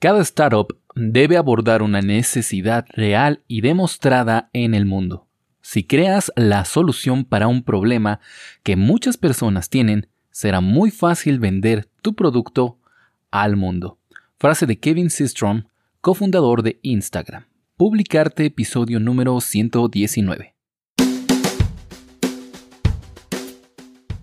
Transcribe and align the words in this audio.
Cada 0.00 0.20
startup 0.20 0.78
debe 0.94 1.36
abordar 1.36 1.82
una 1.82 2.00
necesidad 2.00 2.86
real 2.90 3.42
y 3.48 3.62
demostrada 3.62 4.48
en 4.52 4.74
el 4.74 4.86
mundo. 4.86 5.26
Si 5.60 5.82
creas 5.82 6.30
la 6.36 6.64
solución 6.64 7.24
para 7.24 7.48
un 7.48 7.64
problema 7.64 8.20
que 8.62 8.76
muchas 8.76 9.16
personas 9.16 9.70
tienen, 9.70 10.06
será 10.30 10.60
muy 10.60 10.92
fácil 10.92 11.40
vender 11.40 11.88
tu 12.00 12.14
producto 12.14 12.78
al 13.32 13.56
mundo. 13.56 13.98
Frase 14.38 14.66
de 14.66 14.78
Kevin 14.78 15.10
Systrom, 15.10 15.64
cofundador 16.00 16.62
de 16.62 16.78
Instagram. 16.82 17.46
Publicarte 17.76 18.44
episodio 18.44 19.00
número 19.00 19.40
119. 19.40 20.54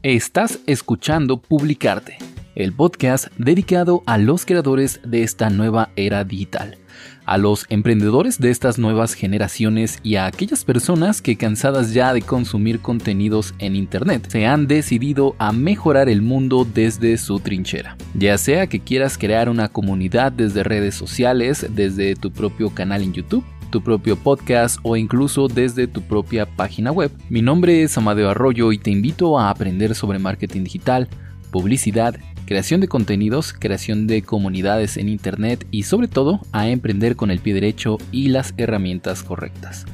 Estás 0.03 0.59
escuchando 0.67 1.41
Publicarte 1.41 2.17
el 2.55 2.71
podcast 2.71 3.27
dedicado 3.37 4.01
a 4.05 4.17
los 4.17 4.45
creadores 4.45 5.01
de 5.03 5.23
esta 5.23 5.49
nueva 5.49 5.89
era 5.97 6.23
digital, 6.23 6.77
a 7.25 7.37
los 7.37 7.65
emprendedores 7.69 8.39
de 8.39 8.49
estas 8.49 8.79
nuevas 8.79 9.13
generaciones 9.13 9.99
y 10.03 10.15
a 10.15 10.25
aquellas 10.25 10.63
personas 10.63 11.21
que 11.21 11.35
cansadas 11.35 11.93
ya 11.93 12.13
de 12.13 12.21
consumir 12.21 12.79
contenidos 12.79 13.53
en 13.59 13.75
Internet 13.75 14.29
se 14.29 14.45
han 14.45 14.67
decidido 14.67 15.35
a 15.37 15.51
mejorar 15.51 16.07
el 16.07 16.21
mundo 16.21 16.65
desde 16.65 17.17
su 17.17 17.39
trinchera. 17.39 17.97
Ya 18.13 18.37
sea 18.37 18.67
que 18.67 18.79
quieras 18.79 19.17
crear 19.17 19.49
una 19.49 19.67
comunidad 19.67 20.31
desde 20.31 20.63
redes 20.63 20.95
sociales, 20.95 21.67
desde 21.71 22.15
tu 22.15 22.31
propio 22.31 22.69
canal 22.69 23.01
en 23.01 23.11
YouTube, 23.11 23.43
tu 23.69 23.83
propio 23.83 24.15
podcast 24.15 24.79
o 24.83 24.95
incluso 24.95 25.49
desde 25.49 25.87
tu 25.87 26.01
propia 26.01 26.45
página 26.45 26.93
web. 26.93 27.11
Mi 27.29 27.41
nombre 27.41 27.83
es 27.83 27.97
Amadeo 27.97 28.29
Arroyo 28.29 28.71
y 28.71 28.77
te 28.77 28.91
invito 28.91 29.37
a 29.37 29.49
aprender 29.49 29.93
sobre 29.95 30.19
marketing 30.19 30.63
digital, 30.63 31.09
publicidad, 31.51 32.15
creación 32.45 32.81
de 32.81 32.87
contenidos, 32.87 33.53
creación 33.53 34.07
de 34.07 34.21
comunidades 34.21 34.97
en 34.97 35.09
Internet 35.09 35.67
y 35.71 35.83
sobre 35.83 36.07
todo 36.07 36.41
a 36.51 36.69
emprender 36.69 37.15
con 37.15 37.31
el 37.31 37.39
pie 37.39 37.53
derecho 37.53 37.97
y 38.11 38.27
las 38.27 38.53
herramientas 38.57 39.23
correctas. 39.23 39.85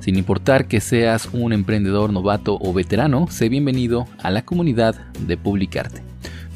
Sin 0.00 0.16
importar 0.16 0.66
que 0.66 0.80
seas 0.80 1.28
un 1.32 1.52
emprendedor 1.52 2.12
novato 2.12 2.58
o 2.60 2.72
veterano, 2.72 3.26
sé 3.30 3.48
bienvenido 3.48 4.06
a 4.22 4.30
la 4.30 4.44
comunidad 4.44 4.96
de 5.26 5.36
Publicarte. 5.36 6.02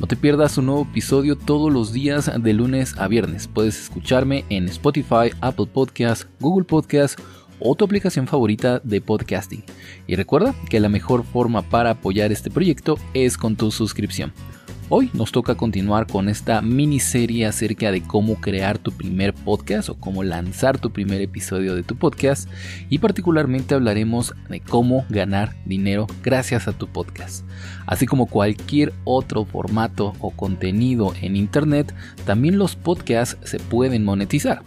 No 0.01 0.09
te 0.09 0.17
pierdas 0.17 0.59
un 0.59 0.67
nuevo 0.67 0.83
episodio 0.83 1.37
todos 1.37 1.73
los 1.73 1.92
días 1.92 2.31
de 2.36 2.53
lunes 2.53 2.98
a 2.98 3.07
viernes. 3.07 3.48
Puedes 3.48 3.81
escucharme 3.81 4.45
en 4.48 4.67
Spotify, 4.67 5.31
Apple 5.41 5.67
Podcasts, 5.73 6.27
Google 6.41 6.64
Podcasts 6.64 7.23
o 7.61 7.75
tu 7.77 7.84
aplicación 7.84 8.27
favorita 8.27 8.81
de 8.83 9.01
podcasting. 9.01 9.62
Y 10.07 10.17
recuerda 10.17 10.55
que 10.69 10.81
la 10.81 10.89
mejor 10.89 11.25
forma 11.25 11.62
para 11.62 11.91
apoyar 11.91 12.33
este 12.33 12.51
proyecto 12.51 12.98
es 13.14 13.36
con 13.39 13.57
tu 13.57 13.70
suscripción. 13.70 14.33
Hoy 14.91 15.09
nos 15.15 15.33
toca 15.33 15.55
continuar 15.55 16.07
con 16.07 16.29
esta 16.29 16.61
miniserie 16.61 17.47
acerca 17.47 17.91
de 17.91 18.03
cómo 18.03 18.35
crear 18.35 18.77
tu 18.77 18.93
primer 18.93 19.33
podcast 19.33 19.89
o 19.89 19.95
cómo 19.95 20.23
lanzar 20.23 20.79
tu 20.79 20.91
primer 20.91 21.23
episodio 21.23 21.75
de 21.75 21.83
tu 21.83 21.97
podcast 21.97 22.51
y 22.91 22.99
particularmente 22.99 23.75
hablaremos 23.75 24.35
de 24.51 24.61
cómo 24.61 25.07
ganar 25.09 25.57
dinero 25.65 26.07
gracias 26.23 26.69
a 26.69 26.73
tu 26.73 26.87
podcast. 26.87 27.47
Así 27.87 28.05
como 28.05 28.27
cualquier 28.27 28.93
otro 29.05 29.47
formato 29.47 30.13
o 30.21 30.31
contenido 30.31 31.15
en 31.23 31.37
internet, 31.37 31.95
también 32.27 32.59
los 32.59 32.77
podcasts 32.77 33.39
se 33.48 33.59
pueden 33.61 34.05
monetizar. 34.05 34.63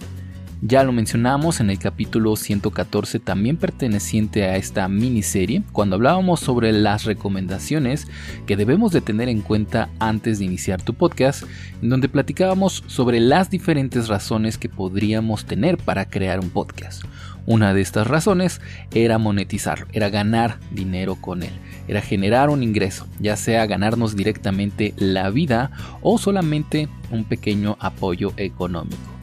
Ya 0.64 0.84
lo 0.84 0.92
mencionamos 0.92 1.60
en 1.60 1.70
el 1.70 1.78
capítulo 1.78 2.36
114 2.36 3.20
también 3.20 3.58
perteneciente 3.58 4.46
a 4.46 4.56
esta 4.56 4.88
miniserie 4.88 5.62
cuando 5.72 5.98
hablábamos 5.98 6.40
sobre 6.40 6.72
las 6.72 7.04
recomendaciones 7.04 8.08
que 8.48 8.58
debemos 8.58 8.92
de 8.92 9.02
tener 9.02 9.30
en 9.30 9.42
cuenta 9.42 9.90
antes 10.00 10.40
de 10.40 10.46
iniciar 10.46 10.82
tu 10.82 10.96
podcast, 10.96 11.44
en 11.84 11.90
donde 11.90 12.10
platicábamos 12.10 12.84
sobre 12.88 13.20
las 13.20 13.52
diferentes 13.52 14.08
razones 14.08 14.58
que 14.58 14.68
podríamos 14.68 15.46
tener 15.46 15.78
para 15.78 16.10
crear 16.10 16.40
un 16.40 16.50
podcast. 16.50 17.04
Una 17.46 17.76
de 17.76 17.82
estas 17.82 18.08
razones 18.08 18.60
era 18.96 19.20
monetizarlo, 19.20 19.86
era 19.94 20.10
ganar 20.10 20.60
dinero 20.72 21.18
con 21.22 21.44
él, 21.44 21.54
era 21.88 22.02
generar 22.02 22.50
un 22.50 22.64
ingreso, 22.64 23.06
ya 23.20 23.36
sea 23.36 23.68
ganarnos 23.68 24.16
directamente 24.16 24.96
la 24.98 25.30
vida 25.30 25.70
o 26.02 26.18
solamente 26.18 26.90
un 27.12 27.26
pequeño 27.26 27.78
apoyo 27.80 28.34
económico. 28.38 29.17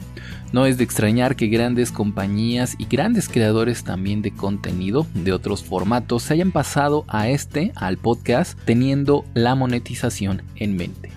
No 0.55 0.65
es 0.65 0.77
de 0.77 0.85
extrañar 0.85 1.35
que 1.35 1.47
grandes 1.47 1.91
compañías 1.91 2.75
y 2.77 2.85
grandes 2.85 3.27
creadores 3.27 3.83
también 3.83 4.21
de 4.21 4.31
contenido 4.31 5.05
de 5.13 5.33
otros 5.33 5.65
formatos 5.65 6.23
se 6.23 6.33
hayan 6.33 6.53
pasado 6.53 7.03
a 7.09 7.27
este, 7.27 7.73
al 7.75 7.97
podcast, 7.97 8.57
teniendo 8.63 9.25
la 9.33 9.55
monetización 9.55 10.43
en 10.55 10.77
mente. 10.77 11.11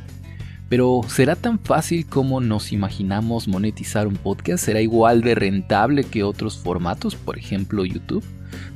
Pero 0.69 1.03
¿será 1.07 1.37
tan 1.37 1.61
fácil 1.61 2.05
como 2.05 2.41
nos 2.41 2.73
imaginamos 2.73 3.47
monetizar 3.47 4.09
un 4.09 4.17
podcast? 4.17 4.65
¿Será 4.65 4.81
igual 4.81 5.21
de 5.21 5.37
rentable 5.37 6.03
que 6.03 6.25
otros 6.25 6.59
formatos, 6.59 7.15
por 7.15 7.39
ejemplo 7.39 7.85
YouTube? 7.85 8.25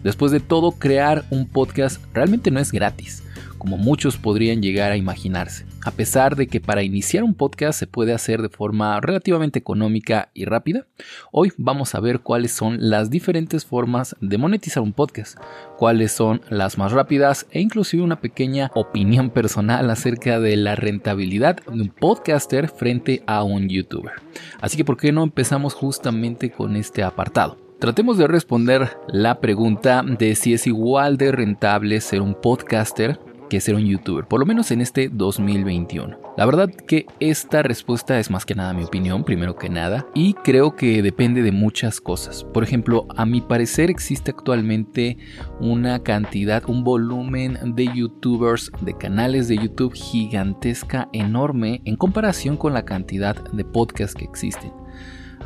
Después 0.04 0.30
de 0.30 0.38
todo, 0.38 0.70
crear 0.70 1.24
un 1.30 1.48
podcast 1.48 2.00
realmente 2.14 2.52
no 2.52 2.60
es 2.60 2.70
gratis 2.70 3.24
como 3.62 3.78
muchos 3.78 4.16
podrían 4.16 4.60
llegar 4.60 4.90
a 4.90 4.96
imaginarse. 4.96 5.66
A 5.84 5.92
pesar 5.92 6.34
de 6.34 6.48
que 6.48 6.60
para 6.60 6.82
iniciar 6.82 7.22
un 7.22 7.34
podcast 7.34 7.78
se 7.78 7.86
puede 7.86 8.12
hacer 8.12 8.42
de 8.42 8.48
forma 8.48 9.00
relativamente 9.00 9.60
económica 9.60 10.30
y 10.34 10.46
rápida, 10.46 10.88
hoy 11.30 11.52
vamos 11.58 11.94
a 11.94 12.00
ver 12.00 12.18
cuáles 12.18 12.50
son 12.50 12.78
las 12.90 13.08
diferentes 13.08 13.64
formas 13.64 14.16
de 14.20 14.36
monetizar 14.36 14.82
un 14.82 14.92
podcast, 14.92 15.38
cuáles 15.78 16.10
son 16.10 16.40
las 16.50 16.76
más 16.76 16.90
rápidas 16.90 17.46
e 17.52 17.60
inclusive 17.60 18.02
una 18.02 18.20
pequeña 18.20 18.68
opinión 18.74 19.30
personal 19.30 19.88
acerca 19.90 20.40
de 20.40 20.56
la 20.56 20.74
rentabilidad 20.74 21.58
de 21.64 21.82
un 21.82 21.88
podcaster 21.90 22.68
frente 22.68 23.22
a 23.28 23.44
un 23.44 23.68
youtuber. 23.68 24.14
Así 24.60 24.76
que 24.76 24.84
¿por 24.84 24.96
qué 24.96 25.12
no 25.12 25.22
empezamos 25.22 25.74
justamente 25.74 26.50
con 26.50 26.74
este 26.74 27.04
apartado? 27.04 27.58
Tratemos 27.78 28.18
de 28.18 28.26
responder 28.26 28.96
la 29.08 29.40
pregunta 29.40 30.04
de 30.04 30.34
si 30.34 30.52
es 30.52 30.68
igual 30.68 31.16
de 31.16 31.30
rentable 31.30 32.00
ser 32.00 32.22
un 32.22 32.34
podcaster 32.34 33.18
que 33.52 33.60
ser 33.60 33.74
un 33.74 33.84
youtuber, 33.84 34.24
por 34.24 34.40
lo 34.40 34.46
menos 34.46 34.70
en 34.70 34.80
este 34.80 35.10
2021. 35.12 36.18
La 36.38 36.46
verdad 36.46 36.70
que 36.70 37.04
esta 37.20 37.62
respuesta 37.62 38.18
es 38.18 38.30
más 38.30 38.46
que 38.46 38.54
nada 38.54 38.72
mi 38.72 38.82
opinión, 38.82 39.24
primero 39.24 39.56
que 39.56 39.68
nada, 39.68 40.06
y 40.14 40.32
creo 40.32 40.74
que 40.74 41.02
depende 41.02 41.42
de 41.42 41.52
muchas 41.52 42.00
cosas. 42.00 42.44
Por 42.44 42.64
ejemplo, 42.64 43.06
a 43.14 43.26
mi 43.26 43.42
parecer 43.42 43.90
existe 43.90 44.30
actualmente 44.30 45.18
una 45.60 46.02
cantidad, 46.02 46.62
un 46.66 46.82
volumen 46.82 47.74
de 47.74 47.90
youtubers, 47.94 48.72
de 48.80 48.96
canales 48.96 49.48
de 49.48 49.58
YouTube 49.58 49.92
gigantesca, 49.92 51.10
enorme, 51.12 51.82
en 51.84 51.96
comparación 51.96 52.56
con 52.56 52.72
la 52.72 52.86
cantidad 52.86 53.36
de 53.52 53.66
podcasts 53.66 54.14
que 54.14 54.24
existen. 54.24 54.81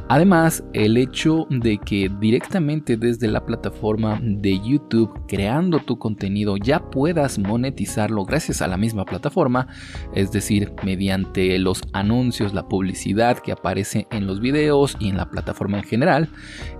Además, 0.08 0.62
el 0.72 0.96
hecho 0.96 1.48
de 1.50 1.78
que 1.78 2.08
directamente 2.20 2.96
desde 2.96 3.26
la 3.26 3.44
plataforma 3.44 4.20
de 4.22 4.60
YouTube, 4.60 5.26
creando 5.26 5.80
tu 5.80 5.98
contenido, 5.98 6.56
ya 6.56 6.90
puedas 6.90 7.40
monetizarlo 7.40 8.24
gracias 8.24 8.62
a 8.62 8.68
la 8.68 8.76
misma 8.76 9.04
plataforma, 9.04 9.66
es 10.14 10.30
decir, 10.30 10.72
mediante 10.84 11.58
los 11.58 11.82
anuncios, 11.92 12.54
la 12.54 12.68
publicidad 12.68 13.38
que 13.38 13.50
aparece 13.50 14.06
en 14.12 14.28
los 14.28 14.40
videos 14.40 14.96
y 15.00 15.08
en 15.08 15.16
la 15.16 15.28
plataforma 15.28 15.78
en 15.78 15.84
general, 15.84 16.28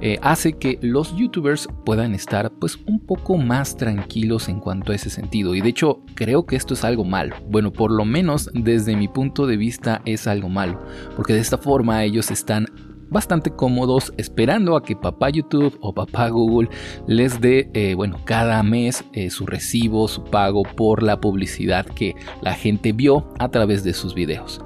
eh, 0.01 0.19
hace 0.23 0.53
que 0.53 0.79
los 0.81 1.17
youtubers 1.17 1.69
puedan 1.85 2.15
estar 2.15 2.53
pues 2.53 2.79
un 2.87 3.01
poco 3.01 3.39
más 3.39 3.77
tranquilos 3.77 4.49
en 4.49 4.61
cuanto 4.61 4.93
a 4.93 4.95
ese 4.95 5.11
sentido. 5.11 5.57
Y 5.57 5.63
de 5.63 5.71
hecho, 5.71 6.03
creo 6.15 6.47
que 6.47 6.55
esto 6.55 6.75
es 6.75 6.85
algo 6.85 7.05
malo. 7.05 7.35
Bueno, 7.49 7.73
por 7.73 7.91
lo 7.91 8.05
menos 8.05 8.51
desde 8.55 8.95
mi 8.97 9.09
punto 9.09 9.49
de 9.49 9.57
vista 9.57 10.01
es 10.05 10.29
algo 10.29 10.49
malo, 10.49 10.81
porque 11.17 11.33
de 11.33 11.41
esta 11.41 11.59
forma 11.59 12.05
ellos 12.05 12.31
están 12.31 12.67
bastante 13.09 13.51
cómodos 13.51 14.13
esperando 14.17 14.77
a 14.77 14.83
que 14.83 14.97
papá 14.97 15.31
YouTube 15.31 15.77
o 15.81 15.93
papá 15.93 16.29
Google 16.29 16.69
les 17.07 17.41
dé, 17.41 17.71
eh, 17.75 17.95
bueno, 17.95 18.19
cada 18.25 18.63
mes 18.63 19.05
eh, 19.13 19.31
su 19.31 19.47
recibo, 19.47 20.09
su 20.09 20.25
pago 20.25 20.63
por 20.63 21.03
la 21.03 21.21
publicidad 21.21 21.87
que 21.87 22.15
la 22.43 22.55
gente 22.55 22.93
vio 22.93 23.29
a 23.39 23.49
través 23.49 23.85
de 23.85 23.95
sus 23.95 24.15
videos. 24.15 24.61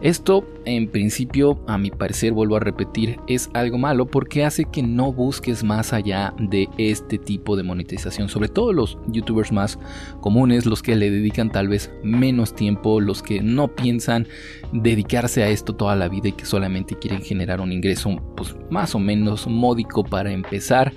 Esto, 0.00 0.46
en 0.64 0.88
principio, 0.88 1.58
a 1.66 1.76
mi 1.76 1.90
parecer, 1.90 2.32
vuelvo 2.32 2.56
a 2.56 2.60
repetir, 2.60 3.18
es 3.26 3.50
algo 3.52 3.78
malo 3.78 4.06
porque 4.06 4.44
hace 4.44 4.64
que 4.64 4.80
no 4.80 5.12
busques 5.12 5.64
más 5.64 5.92
allá 5.92 6.34
de 6.38 6.68
este 6.78 7.18
tipo 7.18 7.56
de 7.56 7.64
monetización, 7.64 8.28
sobre 8.28 8.48
todo 8.48 8.72
los 8.72 8.96
youtubers 9.08 9.50
más 9.50 9.76
comunes, 10.20 10.66
los 10.66 10.82
que 10.82 10.94
le 10.94 11.10
dedican 11.10 11.50
tal 11.50 11.66
vez 11.66 11.90
menos 12.04 12.54
tiempo, 12.54 13.00
los 13.00 13.24
que 13.24 13.42
no 13.42 13.74
piensan 13.74 14.28
dedicarse 14.72 15.42
a 15.42 15.48
esto 15.48 15.74
toda 15.74 15.96
la 15.96 16.08
vida 16.08 16.28
y 16.28 16.32
que 16.32 16.44
solamente 16.44 16.96
quieren 16.96 17.22
generar 17.22 17.60
un 17.60 17.72
ingreso 17.72 18.22
pues, 18.36 18.54
más 18.70 18.94
o 18.94 19.00
menos 19.00 19.48
módico 19.48 20.04
para 20.04 20.30
empezar, 20.30 20.92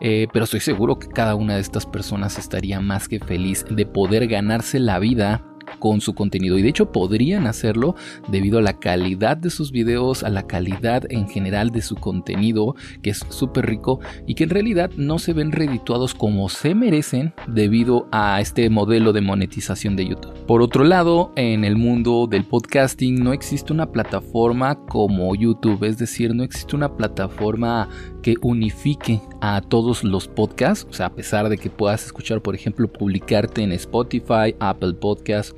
eh, 0.00 0.28
pero 0.32 0.46
estoy 0.46 0.60
seguro 0.60 0.98
que 0.98 1.08
cada 1.08 1.34
una 1.34 1.56
de 1.56 1.60
estas 1.60 1.84
personas 1.84 2.38
estaría 2.38 2.80
más 2.80 3.06
que 3.06 3.20
feliz 3.20 3.66
de 3.68 3.84
poder 3.84 4.28
ganarse 4.28 4.78
la 4.78 4.98
vida 4.98 5.44
con 5.78 6.00
su 6.00 6.14
contenido 6.14 6.58
y 6.58 6.62
de 6.62 6.68
hecho 6.68 6.92
podrían 6.92 7.46
hacerlo 7.46 7.94
debido 8.28 8.58
a 8.58 8.62
la 8.62 8.78
calidad 8.78 9.36
de 9.36 9.50
sus 9.50 9.70
videos, 9.72 10.22
a 10.22 10.28
la 10.28 10.46
calidad 10.46 11.04
en 11.10 11.28
general 11.28 11.70
de 11.70 11.82
su 11.82 11.96
contenido 11.96 12.74
que 13.02 13.10
es 13.10 13.24
súper 13.28 13.66
rico 13.66 14.00
y 14.26 14.34
que 14.34 14.44
en 14.44 14.50
realidad 14.50 14.90
no 14.96 15.18
se 15.18 15.32
ven 15.32 15.52
redituados 15.52 16.14
como 16.14 16.48
se 16.48 16.74
merecen 16.74 17.32
debido 17.48 18.08
a 18.12 18.40
este 18.40 18.68
modelo 18.70 19.12
de 19.12 19.20
monetización 19.20 19.96
de 19.96 20.06
YouTube. 20.06 20.32
Por 20.46 20.62
otro 20.62 20.84
lado, 20.84 21.32
en 21.36 21.64
el 21.64 21.76
mundo 21.76 22.26
del 22.28 22.44
podcasting 22.44 23.22
no 23.22 23.32
existe 23.32 23.72
una 23.72 23.90
plataforma 23.90 24.76
como 24.86 25.34
YouTube, 25.34 25.84
es 25.84 25.98
decir, 25.98 26.34
no 26.34 26.42
existe 26.42 26.76
una 26.76 26.96
plataforma 26.96 27.88
que 28.26 28.34
unifique 28.42 29.20
a 29.40 29.60
todos 29.60 30.02
los 30.02 30.26
podcasts, 30.26 30.84
o 30.90 30.92
sea, 30.92 31.06
a 31.06 31.14
pesar 31.14 31.48
de 31.48 31.56
que 31.56 31.70
puedas 31.70 32.06
escuchar, 32.06 32.40
por 32.40 32.56
ejemplo, 32.56 32.88
publicarte 32.88 33.62
en 33.62 33.70
Spotify, 33.70 34.56
Apple 34.58 34.94
Podcasts 34.94 35.54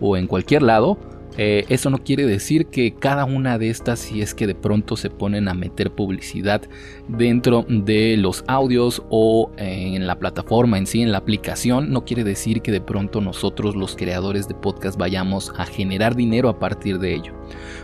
o 0.00 0.16
en 0.16 0.26
cualquier 0.26 0.62
lado, 0.62 0.98
eh, 1.36 1.64
eso 1.68 1.90
no 1.90 1.98
quiere 1.98 2.26
decir 2.26 2.66
que 2.66 2.92
cada 2.92 3.24
una 3.24 3.56
de 3.56 3.70
estas, 3.70 4.00
si 4.00 4.20
es 4.20 4.34
que 4.34 4.48
de 4.48 4.56
pronto 4.56 4.96
se 4.96 5.10
ponen 5.10 5.46
a 5.46 5.54
meter 5.54 5.92
publicidad 5.92 6.62
dentro 7.06 7.64
de 7.68 8.16
los 8.16 8.42
audios 8.48 9.00
o 9.10 9.52
en 9.56 10.08
la 10.08 10.18
plataforma 10.18 10.76
en 10.76 10.88
sí, 10.88 11.02
en 11.02 11.12
la 11.12 11.18
aplicación, 11.18 11.92
no 11.92 12.04
quiere 12.04 12.24
decir 12.24 12.62
que 12.62 12.72
de 12.72 12.80
pronto 12.80 13.20
nosotros 13.20 13.76
los 13.76 13.94
creadores 13.94 14.48
de 14.48 14.54
podcast 14.54 14.98
vayamos 14.98 15.52
a 15.56 15.66
generar 15.66 16.16
dinero 16.16 16.48
a 16.48 16.58
partir 16.58 16.98
de 16.98 17.14
ello. 17.14 17.32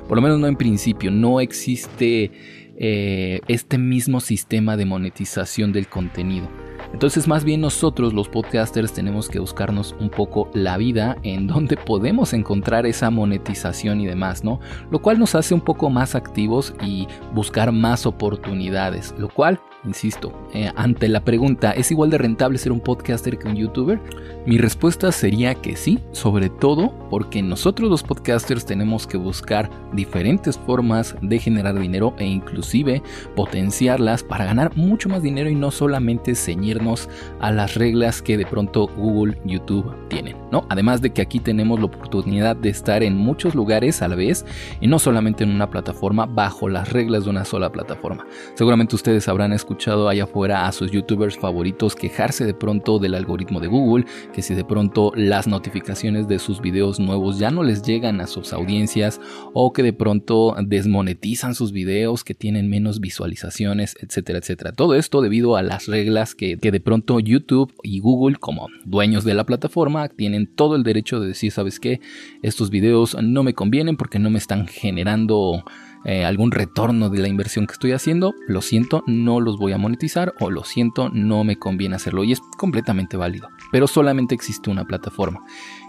Por 0.09 0.17
lo 0.17 0.23
menos 0.23 0.41
no 0.41 0.49
en 0.49 0.57
principio, 0.57 1.13
no 1.13 1.41
existe 1.41 2.33
eh, 2.77 3.41
este 3.49 3.79
mismo 3.79 4.21
sistema 4.21 4.77
de 4.77 4.85
monetización 4.85 5.73
del 5.73 5.89
contenido. 5.89 6.49
Entonces 6.93 7.27
más 7.27 7.45
bien 7.45 7.61
nosotros 7.61 8.13
los 8.13 8.29
podcasters 8.29 8.93
tenemos 8.93 9.29
que 9.29 9.41
buscarnos 9.41 9.97
un 9.99 10.11
poco 10.11 10.49
la 10.55 10.77
vida 10.77 11.17
en 11.23 11.47
donde 11.49 11.77
podemos 11.77 12.33
encontrar 12.33 12.87
esa 12.87 13.11
monetización 13.11 14.01
y 14.01 14.07
demás, 14.07 14.45
¿no? 14.45 14.61
Lo 14.91 15.01
cual 15.01 15.19
nos 15.19 15.35
hace 15.35 15.55
un 15.55 15.61
poco 15.61 15.91
más 15.91 16.15
activos 16.15 16.75
y 16.83 17.09
buscar 17.33 17.73
más 17.73 18.07
oportunidades, 18.07 19.15
lo 19.19 19.29
cual 19.29 19.61
Insisto, 19.87 20.33
eh, 20.55 20.71
ante 20.77 21.09
la 21.09 21.21
pregunta, 21.21 21.73
¿es 21.73 21.91
igual 21.91 22.09
de 22.09 22.17
rentable 22.17 22.57
ser 22.57 22.73
un 22.73 22.81
podcaster 22.81 23.39
que 23.39 23.49
un 23.49 23.57
youtuber? 23.57 24.01
Mi 24.47 24.57
respuesta 24.57 25.13
sería 25.13 25.55
que 25.55 25.77
sí, 25.77 25.99
sobre 26.13 26.49
todo 26.49 26.95
porque 27.11 27.43
nosotros 27.43 27.91
los 27.91 28.03
podcasters 28.03 28.65
tenemos 28.65 29.07
que 29.07 29.19
buscar 29.19 29.71
diferentes 29.93 30.57
formas 30.57 31.15
de 31.21 31.39
generar 31.39 31.79
dinero 31.79 32.15
e 32.19 32.25
inclusive 32.25 33.03
potenciarlas 33.37 34.23
para 34.23 34.47
ganar 34.47 34.75
mucho 34.75 35.11
más 35.11 35.23
dinero 35.23 35.51
y 35.51 35.55
no 35.55 35.71
solamente 35.71 36.35
ceñirnos 36.35 37.11
a 37.41 37.53
las 37.53 37.75
reglas 37.75 38.23
que 38.23 38.39
de 38.39 38.47
pronto 38.47 38.87
Google, 38.97 39.39
YouTube 39.45 39.95
tienen, 40.09 40.37
¿no? 40.51 40.67
Además 40.71 41.03
de 41.03 41.13
que 41.13 41.21
aquí 41.21 41.41
tenemos 41.41 41.79
la 41.79 41.87
oportunidad 41.87 42.57
de 42.57 42.71
estar 42.71 43.03
en 43.03 43.17
muchos 43.17 43.55
lugares 43.55 44.01
a 44.01 44.09
la 44.09 44.17
vez 44.17 44.47
y 44.81 44.87
no 44.87 44.99
solamente 44.99 45.45
en 45.45 45.51
una 45.51 45.69
plataforma 45.69 46.25
bajo 46.25 46.71
las 46.71 46.91
reglas 46.91 47.25
de 47.25 47.31
una 47.31 47.45
sola 47.45 47.71
plataforma. 47.71 48.27
Seguramente 48.55 48.95
ustedes 48.95 49.29
habrán 49.29 49.53
escuchado 49.53 49.74
escuchado 49.75 50.09
allá 50.09 50.23
afuera 50.23 50.69
a 50.69 50.73
sus 50.73 50.93
youtubers 50.93 51.37
favoritos 51.37 51.97
quejarse 51.97 52.45
de 52.47 52.55
pronto 52.55 53.01
del 53.01 53.15
algoritmo 53.15 53.59
de 53.59 53.67
Google, 53.67 54.05
que 54.33 54.41
si 54.41 54.55
de 54.55 54.65
pronto 54.65 55.11
las 55.17 55.49
notificaciones 55.49 56.29
de 56.29 56.39
sus 56.39 56.61
videos 56.61 57.01
nuevos 57.01 57.41
ya 57.41 57.51
no 57.51 57.65
les 57.65 57.83
llegan 57.83 58.21
a 58.21 58.29
sus 58.29 58.53
audiencias 58.53 59.21
o 59.53 59.73
que 59.73 59.83
de 59.83 59.93
pronto 59.93 60.55
desmonetizan 60.65 61.57
sus 61.57 61.73
videos 61.73 62.23
que 62.23 62.35
tienen 62.35 62.71
menos 62.71 63.01
visualizaciones, 63.01 63.97
etcétera, 64.01 64.39
etcétera. 64.39 64.71
Todo 64.71 64.95
esto 64.95 65.23
debido 65.23 65.57
a 65.57 65.63
las 65.63 65.89
reglas 65.89 66.37
que, 66.37 66.57
que 66.57 66.71
de 66.71 66.79
pronto 66.79 67.19
YouTube 67.19 67.75
y 67.83 67.99
Google 67.99 68.37
como 68.37 68.69
dueños 68.85 69.25
de 69.25 69.35
la 69.35 69.45
plataforma 69.45 70.09
tienen 70.09 70.47
todo 70.47 70.77
el 70.77 70.85
derecho 70.85 71.19
de 71.19 71.27
decir, 71.27 71.51
¿sabes 71.51 71.81
qué? 71.81 72.01
Estos 72.43 72.71
videos 72.71 73.17
no 73.21 73.43
me 73.43 73.55
convienen 73.55 73.97
porque 73.97 74.21
no 74.21 74.31
me 74.31 74.39
están 74.39 74.69
generando 74.69 75.65
eh, 76.05 76.25
algún 76.25 76.51
retorno 76.51 77.11
de 77.11 77.21
la 77.21 77.29
inversión 77.29 77.67
que 77.67 77.73
estoy 77.73 77.93
haciendo, 77.93 78.35
lo 78.47 78.61
siento, 78.61 79.03
no 79.07 79.41
los 79.41 79.59
voy 79.59 79.73
a 79.73 79.79
monetizar 79.79 80.35
o 80.41 80.51
lo 80.51 80.65
siento, 80.65 81.09
no 81.11 81.45
me 81.45 81.57
conviene 81.57 81.97
hacerlo 81.97 82.25
y 82.25 82.33
es 82.33 82.41
completamente 82.59 83.17
válido. 83.17 83.49
Pero 83.73 83.87
solamente 83.87 84.35
existe 84.35 84.71
una 84.71 84.85
plataforma. 84.85 85.41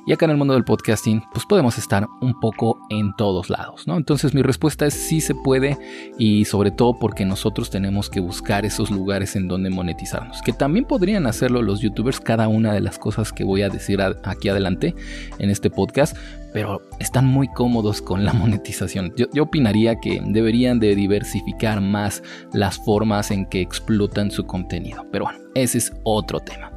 Y 0.07 0.13
acá 0.13 0.25
en 0.25 0.31
el 0.31 0.37
mundo 0.37 0.53
del 0.53 0.63
podcasting, 0.63 1.23
pues 1.33 1.45
podemos 1.47 1.79
estar 1.79 2.07
un 2.21 2.39
poco 2.39 2.79
en 2.89 3.15
todos 3.15 3.49
lados, 3.49 3.87
¿no? 3.87 3.97
Entonces 3.97 4.35
mi 4.35 4.43
respuesta 4.43 4.85
es 4.85 4.93
sí 4.93 5.19
se 5.19 5.33
puede 5.33 5.77
y 6.19 6.45
sobre 6.45 6.69
todo 6.69 6.99
porque 6.99 7.25
nosotros 7.25 7.71
tenemos 7.71 8.11
que 8.11 8.19
buscar 8.19 8.65
esos 8.65 8.91
lugares 8.91 9.35
en 9.35 9.47
donde 9.47 9.71
monetizarnos. 9.71 10.43
Que 10.43 10.53
también 10.53 10.85
podrían 10.85 11.25
hacerlo 11.25 11.63
los 11.63 11.81
youtubers 11.81 12.19
cada 12.19 12.47
una 12.47 12.71
de 12.73 12.81
las 12.81 12.99
cosas 12.99 13.33
que 13.33 13.43
voy 13.43 13.63
a 13.63 13.69
decir 13.69 13.99
aquí 14.01 14.49
adelante 14.49 14.93
en 15.39 15.49
este 15.49 15.71
podcast, 15.71 16.15
pero 16.53 16.83
están 16.99 17.25
muy 17.25 17.47
cómodos 17.47 18.01
con 18.01 18.25
la 18.25 18.33
monetización. 18.33 19.11
Yo, 19.17 19.43
opinaría 19.43 19.99
que 19.99 20.21
deberían 20.23 20.79
de 20.79 20.95
diversificar 20.95 21.81
más 21.81 22.21
las 22.53 22.77
formas 22.77 23.31
en 23.31 23.47
que 23.47 23.61
explotan 23.61 24.29
su 24.29 24.45
contenido. 24.45 25.05
Pero 25.11 25.25
bueno, 25.25 25.39
ese 25.55 25.79
es 25.79 25.93
otro 26.03 26.39
tema. 26.39 26.74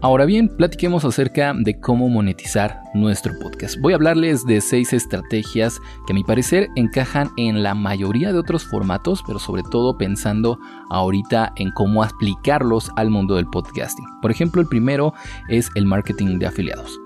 Ahora 0.00 0.26
bien, 0.26 0.48
platiquemos 0.48 1.04
acerca 1.04 1.52
de 1.58 1.80
cómo 1.80 2.08
monetizar 2.08 2.82
nuestro 2.94 3.36
podcast. 3.40 3.80
Voy 3.80 3.92
a 3.92 3.96
hablarles 3.96 4.46
de 4.46 4.60
seis 4.60 4.92
estrategias 4.92 5.80
que 6.06 6.12
a 6.12 6.14
mi 6.14 6.22
parecer 6.22 6.68
encajan 6.76 7.30
en 7.36 7.64
la 7.64 7.74
mayoría 7.74 8.32
de 8.32 8.38
otros 8.38 8.64
formatos, 8.64 9.24
pero 9.26 9.40
sobre 9.40 9.64
todo 9.64 9.98
pensando 9.98 10.60
ahorita 10.90 11.52
en 11.56 11.72
cómo 11.72 12.04
aplicarlos 12.04 12.92
al 12.94 13.10
mundo 13.10 13.34
del 13.34 13.48
podcasting. 13.48 14.06
Por 14.22 14.30
ejemplo, 14.30 14.62
el 14.62 14.68
primero 14.68 15.14
es 15.48 15.68
el 15.74 15.84
marketing 15.84 16.38
de 16.38 16.46
afiliados. 16.46 17.00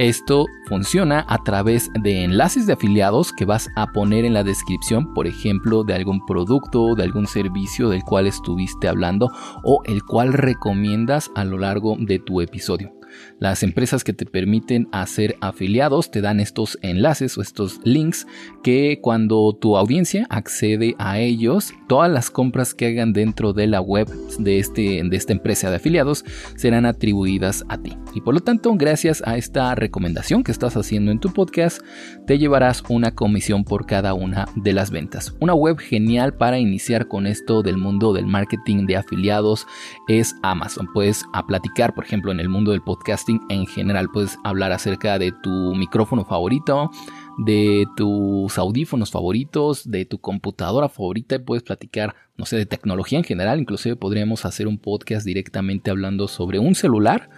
Esto 0.00 0.46
funciona 0.64 1.26
a 1.28 1.44
través 1.44 1.90
de 1.92 2.24
enlaces 2.24 2.66
de 2.66 2.72
afiliados 2.72 3.34
que 3.34 3.44
vas 3.44 3.68
a 3.76 3.88
poner 3.88 4.24
en 4.24 4.32
la 4.32 4.42
descripción, 4.42 5.12
por 5.12 5.26
ejemplo, 5.26 5.84
de 5.84 5.92
algún 5.92 6.24
producto, 6.24 6.94
de 6.94 7.02
algún 7.02 7.26
servicio 7.26 7.90
del 7.90 8.02
cual 8.02 8.26
estuviste 8.26 8.88
hablando 8.88 9.30
o 9.62 9.82
el 9.84 10.02
cual 10.02 10.32
recomiendas 10.32 11.30
a 11.34 11.44
lo 11.44 11.58
largo 11.58 11.96
de 11.98 12.18
tu 12.18 12.40
episodio. 12.40 12.94
Las 13.38 13.62
empresas 13.62 14.04
que 14.04 14.12
te 14.12 14.26
permiten 14.26 14.88
hacer 14.92 15.36
afiliados 15.40 16.10
te 16.10 16.20
dan 16.20 16.40
estos 16.40 16.78
enlaces 16.82 17.36
o 17.38 17.42
estos 17.42 17.80
links 17.84 18.26
que 18.62 18.98
cuando 19.00 19.56
tu 19.58 19.76
audiencia 19.76 20.26
accede 20.30 20.94
a 20.98 21.18
ellos, 21.18 21.72
todas 21.88 22.10
las 22.10 22.30
compras 22.30 22.74
que 22.74 22.86
hagan 22.86 23.12
dentro 23.12 23.52
de 23.52 23.66
la 23.66 23.80
web 23.80 24.08
de, 24.38 24.58
este, 24.58 25.02
de 25.04 25.16
esta 25.16 25.32
empresa 25.32 25.70
de 25.70 25.76
afiliados 25.76 26.24
serán 26.56 26.86
atribuidas 26.86 27.64
a 27.68 27.78
ti. 27.78 27.96
Y 28.14 28.20
por 28.20 28.34
lo 28.34 28.40
tanto, 28.40 28.74
gracias 28.74 29.22
a 29.24 29.36
esta 29.36 29.74
recomendación 29.74 30.44
que 30.44 30.52
estás 30.52 30.76
haciendo 30.76 31.10
en 31.10 31.20
tu 31.20 31.32
podcast, 31.32 31.80
te 32.26 32.38
llevarás 32.38 32.82
una 32.88 33.14
comisión 33.14 33.64
por 33.64 33.86
cada 33.86 34.14
una 34.14 34.46
de 34.56 34.72
las 34.72 34.90
ventas. 34.90 35.34
Una 35.40 35.54
web 35.54 35.78
genial 35.78 36.34
para 36.34 36.58
iniciar 36.58 37.08
con 37.08 37.26
esto 37.26 37.62
del 37.62 37.76
mundo 37.76 38.12
del 38.12 38.26
marketing 38.26 38.86
de 38.86 38.96
afiliados 38.96 39.66
es 40.08 40.34
Amazon. 40.42 40.88
Puedes 40.92 41.24
a 41.32 41.46
platicar, 41.46 41.94
por 41.94 42.04
ejemplo, 42.04 42.32
en 42.32 42.40
el 42.40 42.48
mundo 42.48 42.72
del 42.72 42.82
podcasting 43.10 43.40
en 43.48 43.66
general. 43.66 44.08
Puedes 44.12 44.38
hablar 44.44 44.70
acerca 44.70 45.18
de 45.18 45.32
tu 45.32 45.74
micrófono 45.74 46.24
favorito, 46.24 46.90
de 47.38 47.84
tus 47.96 48.56
audífonos 48.56 49.10
favoritos, 49.10 49.90
de 49.90 50.04
tu 50.04 50.20
computadora 50.20 50.88
favorita. 50.88 51.38
Puedes 51.40 51.64
platicar, 51.64 52.14
no 52.36 52.46
sé, 52.46 52.56
de 52.56 52.66
tecnología 52.66 53.18
en 53.18 53.24
general. 53.24 53.58
Inclusive 53.58 53.96
podríamos 53.96 54.44
hacer 54.44 54.68
un 54.68 54.78
podcast 54.78 55.26
directamente 55.26 55.90
hablando 55.90 56.28
sobre 56.28 56.60
un 56.60 56.76
celular. 56.76 57.30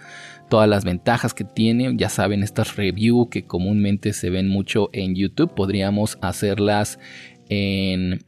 Todas 0.47 0.69
las 0.69 0.85
ventajas 0.85 1.33
que 1.33 1.43
tiene, 1.43 1.95
ya 1.97 2.09
saben, 2.09 2.43
estas 2.43 2.75
reviews 2.75 3.29
que 3.31 3.45
comúnmente 3.47 4.13
se 4.13 4.29
ven 4.29 4.49
mucho 4.49 4.89
en 4.93 5.15
YouTube, 5.15 5.55
podríamos 5.55 6.19
hacerlas 6.21 6.99
en 7.49 8.23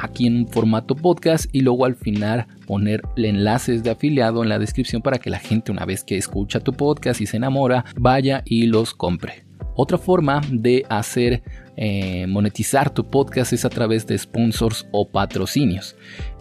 aquí 0.00 0.26
en 0.26 0.36
un 0.36 0.48
formato 0.48 0.94
podcast 0.94 1.46
y 1.52 1.60
luego 1.60 1.84
al 1.84 1.94
final 1.94 2.46
poner 2.66 3.02
enlaces 3.16 3.82
de 3.82 3.90
afiliado 3.90 4.42
en 4.42 4.48
la 4.48 4.58
descripción 4.58 5.02
para 5.02 5.18
que 5.18 5.30
la 5.30 5.38
gente 5.38 5.72
una 5.72 5.86
vez 5.86 6.04
que 6.04 6.16
escucha 6.16 6.60
tu 6.60 6.72
podcast 6.72 7.20
y 7.20 7.26
se 7.26 7.38
enamora 7.38 7.84
vaya 7.96 8.42
y 8.44 8.66
los 8.66 8.94
compre. 8.94 9.44
Otra 9.74 9.96
forma 9.96 10.40
de 10.50 10.84
hacer 10.88 11.42
eh, 11.76 12.26
monetizar 12.26 12.90
tu 12.90 13.08
podcast 13.08 13.52
es 13.52 13.64
a 13.64 13.70
través 13.70 14.06
de 14.06 14.18
sponsors 14.18 14.88
o 14.90 15.08
patrocinios. 15.08 15.94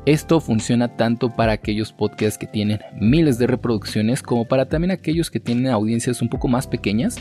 Esto 0.07 0.39
funciona 0.39 0.95
tanto 0.95 1.35
para 1.35 1.51
aquellos 1.51 1.93
podcasts 1.93 2.39
que 2.39 2.47
tienen 2.47 2.79
miles 2.99 3.37
de 3.37 3.45
reproducciones 3.45 4.23
como 4.23 4.47
para 4.47 4.67
también 4.67 4.89
aquellos 4.89 5.29
que 5.29 5.39
tienen 5.39 5.67
audiencias 5.67 6.21
un 6.23 6.29
poco 6.29 6.47
más 6.47 6.65
pequeñas, 6.65 7.17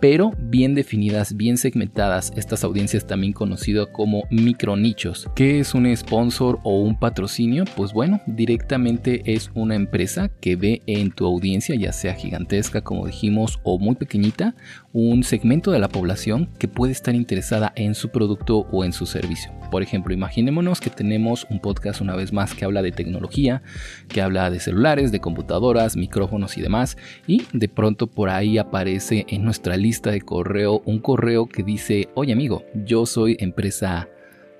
pero 0.00 0.32
bien 0.38 0.74
definidas, 0.74 1.36
bien 1.36 1.58
segmentadas, 1.58 2.32
estas 2.36 2.64
audiencias 2.64 3.06
también 3.06 3.32
conocidas 3.32 3.88
como 3.92 4.24
micronichos. 4.30 5.28
¿Qué 5.36 5.60
es 5.60 5.74
un 5.74 5.94
sponsor 5.94 6.58
o 6.62 6.80
un 6.80 6.98
patrocinio? 6.98 7.64
Pues 7.76 7.92
bueno, 7.92 8.20
directamente 8.26 9.22
es 9.26 9.50
una 9.54 9.74
empresa 9.74 10.30
que 10.40 10.56
ve 10.56 10.82
en 10.86 11.10
tu 11.10 11.26
audiencia, 11.26 11.74
ya 11.74 11.92
sea 11.92 12.14
gigantesca 12.14 12.80
como 12.82 13.06
dijimos 13.06 13.60
o 13.62 13.78
muy 13.78 13.94
pequeñita, 13.94 14.54
un 14.92 15.22
segmento 15.22 15.70
de 15.70 15.78
la 15.78 15.88
población 15.88 16.48
que 16.58 16.66
puede 16.66 16.92
estar 16.92 17.14
interesada 17.14 17.72
en 17.76 17.94
su 17.94 18.08
producto 18.08 18.66
o 18.72 18.84
en 18.84 18.92
su 18.92 19.06
servicio. 19.06 19.52
Por 19.70 19.82
ejemplo, 19.82 20.12
imaginémonos 20.12 20.80
que 20.80 20.90
tenemos 20.90 21.46
un 21.48 21.60
podcast 21.60 22.00
una 22.00 22.16
vez 22.16 22.32
más 22.32 22.54
que 22.54 22.64
habla 22.64 22.82
de 22.82 22.90
tecnología, 22.90 23.62
que 24.08 24.20
habla 24.20 24.50
de 24.50 24.58
celulares, 24.58 25.12
de 25.12 25.20
computadoras, 25.20 25.96
micrófonos 25.96 26.58
y 26.58 26.62
demás, 26.62 26.96
y 27.26 27.44
de 27.52 27.68
pronto 27.68 28.08
por 28.08 28.30
ahí 28.30 28.58
aparece 28.58 29.26
en 29.28 29.44
nuestra 29.44 29.76
lista 29.76 30.10
de 30.10 30.22
correo 30.22 30.82
un 30.84 30.98
correo 30.98 31.46
que 31.46 31.62
dice, 31.62 32.08
oye 32.14 32.32
amigo, 32.32 32.64
yo 32.74 33.06
soy 33.06 33.36
empresa, 33.38 34.08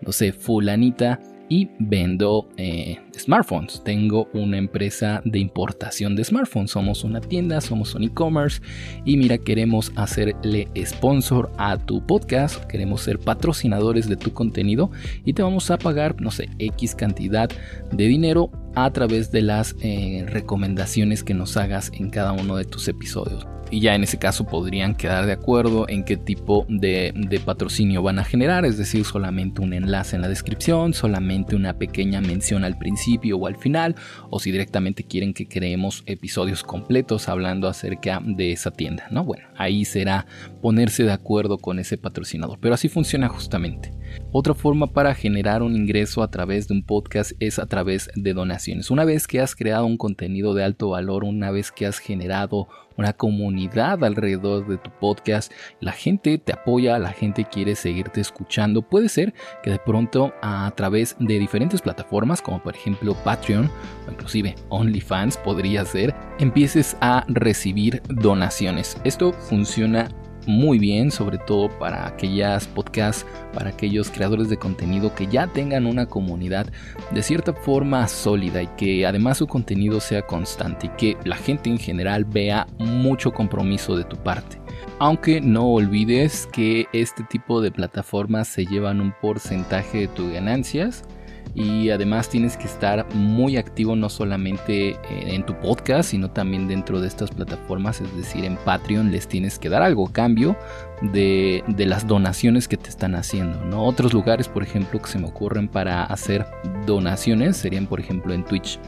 no 0.00 0.12
sé, 0.12 0.32
fulanita 0.32 1.18
y 1.48 1.70
vendo 1.80 2.48
eh, 2.56 3.00
smartphones. 3.22 3.82
Tengo 3.84 4.28
una 4.32 4.58
empresa 4.58 5.22
de 5.24 5.38
importación 5.38 6.16
de 6.16 6.24
smartphones. 6.24 6.70
Somos 6.70 7.04
una 7.04 7.20
tienda, 7.20 7.60
somos 7.60 7.94
un 7.94 8.04
e-commerce. 8.04 8.60
Y 9.04 9.16
mira, 9.16 9.38
queremos 9.38 9.92
hacerle 9.96 10.68
sponsor 10.84 11.52
a 11.58 11.76
tu 11.76 12.04
podcast, 12.06 12.64
queremos 12.64 13.02
ser 13.02 13.18
patrocinadores 13.18 14.08
de 14.08 14.16
tu 14.16 14.32
contenido. 14.32 14.90
Y 15.24 15.32
te 15.32 15.42
vamos 15.42 15.70
a 15.70 15.78
pagar, 15.78 16.20
no 16.20 16.30
sé, 16.30 16.48
X 16.58 16.94
cantidad 16.94 17.50
de 17.92 18.06
dinero 18.06 18.50
a 18.74 18.90
través 18.92 19.30
de 19.30 19.42
las 19.42 19.74
eh, 19.82 20.24
recomendaciones 20.28 21.24
que 21.24 21.34
nos 21.34 21.56
hagas 21.56 21.90
en 21.94 22.10
cada 22.10 22.32
uno 22.32 22.56
de 22.56 22.64
tus 22.64 22.88
episodios. 22.88 23.46
Y 23.70 23.80
ya 23.80 23.94
en 23.94 24.02
ese 24.02 24.18
caso 24.18 24.46
podrían 24.46 24.96
quedar 24.96 25.26
de 25.26 25.32
acuerdo 25.32 25.88
en 25.88 26.04
qué 26.04 26.16
tipo 26.16 26.66
de, 26.68 27.40
patrocinio 27.44 28.02
van 28.02 28.18
a 28.18 28.24
generar, 28.24 28.64
es 28.64 28.76
decir, 28.76 29.04
solamente 29.04 29.62
un 29.62 29.72
enlace 29.72 30.16
en 30.16 30.22
la 30.22 30.28
descripción, 30.28 30.92
solamente 30.92 31.54
una 31.54 31.74
pequeña 31.78 32.20
mención 32.20 32.64
al 32.64 32.76
principio 32.78 33.09
o 33.34 33.46
al 33.46 33.56
final, 33.56 33.94
o 34.30 34.38
si 34.38 34.52
directamente 34.52 35.04
quieren 35.04 35.34
que 35.34 35.48
creemos 35.48 36.02
episodios 36.06 36.62
completos 36.62 37.28
hablando 37.28 37.68
acerca 37.68 38.20
de 38.24 38.52
esa 38.52 38.70
tienda, 38.70 39.06
¿no? 39.10 39.24
Bueno, 39.24 39.48
ahí 39.56 39.84
será 39.84 40.26
ponerse 40.60 41.04
de 41.04 41.12
acuerdo 41.12 41.58
con 41.58 41.78
ese 41.78 41.98
patrocinador, 41.98 42.58
pero 42.60 42.74
así 42.74 42.88
funciona 42.88 43.28
justamente. 43.28 43.92
Otra 44.32 44.54
forma 44.54 44.86
para 44.92 45.12
generar 45.12 45.60
un 45.60 45.74
ingreso 45.74 46.22
a 46.22 46.30
través 46.30 46.68
de 46.68 46.74
un 46.74 46.84
podcast 46.84 47.32
es 47.40 47.58
a 47.58 47.66
través 47.66 48.08
de 48.14 48.32
donaciones. 48.32 48.92
Una 48.92 49.04
vez 49.04 49.26
que 49.26 49.40
has 49.40 49.56
creado 49.56 49.86
un 49.86 49.96
contenido 49.96 50.54
de 50.54 50.62
alto 50.62 50.90
valor, 50.90 51.24
una 51.24 51.50
vez 51.50 51.72
que 51.72 51.84
has 51.84 51.98
generado 51.98 52.68
una 52.96 53.12
comunidad 53.12 54.04
alrededor 54.04 54.68
de 54.68 54.78
tu 54.78 54.90
podcast, 54.90 55.50
la 55.80 55.90
gente 55.90 56.38
te 56.38 56.52
apoya, 56.52 56.98
la 57.00 57.10
gente 57.10 57.44
quiere 57.44 57.74
seguirte 57.74 58.20
escuchando. 58.20 58.82
Puede 58.82 59.08
ser 59.08 59.34
que 59.64 59.70
de 59.70 59.80
pronto 59.80 60.32
a 60.42 60.72
través 60.76 61.16
de 61.18 61.40
diferentes 61.40 61.82
plataformas 61.82 62.40
como 62.40 62.62
por 62.62 62.76
ejemplo 62.76 63.16
Patreon 63.24 63.68
o 64.06 64.12
inclusive 64.12 64.54
OnlyFans 64.68 65.38
podría 65.38 65.84
ser, 65.84 66.14
empieces 66.38 66.96
a 67.00 67.24
recibir 67.26 68.00
donaciones. 68.08 68.96
Esto 69.02 69.32
funciona 69.32 70.08
muy 70.50 70.78
bien, 70.78 71.10
sobre 71.10 71.38
todo 71.38 71.68
para 71.78 72.06
aquellas 72.06 72.66
podcasts, 72.66 73.24
para 73.54 73.70
aquellos 73.70 74.10
creadores 74.10 74.48
de 74.48 74.58
contenido 74.58 75.14
que 75.14 75.26
ya 75.26 75.46
tengan 75.46 75.86
una 75.86 76.06
comunidad 76.06 76.66
de 77.12 77.22
cierta 77.22 77.54
forma 77.54 78.06
sólida 78.08 78.62
y 78.62 78.66
que 78.76 79.06
además 79.06 79.38
su 79.38 79.46
contenido 79.46 80.00
sea 80.00 80.22
constante 80.22 80.86
y 80.86 80.90
que 80.90 81.16
la 81.24 81.36
gente 81.36 81.70
en 81.70 81.78
general 81.78 82.24
vea 82.24 82.66
mucho 82.78 83.32
compromiso 83.32 83.96
de 83.96 84.04
tu 84.04 84.16
parte. 84.16 84.60
Aunque 84.98 85.40
no 85.40 85.66
olvides 85.66 86.46
que 86.52 86.86
este 86.92 87.22
tipo 87.24 87.60
de 87.60 87.70
plataformas 87.70 88.48
se 88.48 88.66
llevan 88.66 89.00
un 89.00 89.14
porcentaje 89.20 90.00
de 90.00 90.08
tus 90.08 90.30
ganancias 90.30 91.04
y 91.54 91.90
además 91.90 92.28
tienes 92.28 92.56
que 92.56 92.64
estar 92.64 93.06
muy 93.14 93.56
activo 93.56 93.96
no 93.96 94.08
solamente 94.08 94.96
en 95.10 95.44
tu 95.44 95.54
podcast, 95.58 96.10
sino 96.10 96.30
también 96.30 96.68
dentro 96.68 97.00
de 97.00 97.08
estas 97.08 97.30
plataformas, 97.30 98.00
es 98.00 98.16
decir, 98.16 98.44
en 98.44 98.56
Patreon 98.56 99.10
les 99.10 99.26
tienes 99.26 99.58
que 99.58 99.68
dar 99.68 99.82
algo 99.82 100.12
cambio 100.12 100.56
de, 101.02 101.64
las 101.76 102.06
donaciones 102.06 102.68
que 102.68 102.76
te 102.76 102.88
están 102.88 103.14
haciendo. 103.14 103.64
¿no? 103.64 103.84
Otros 103.84 104.12
lugares, 104.12 104.48
por 104.48 104.62
ejemplo, 104.62 105.00
que 105.00 105.08
se 105.08 105.18
me 105.18 105.26
ocurren 105.26 105.66
para 105.66 106.04
hacer 106.04 106.46
donaciones 106.86 107.56
serían, 107.56 107.86
por 107.86 108.00
ejemplo, 108.00 108.32
en 108.32 108.44
Twitch, 108.44 108.78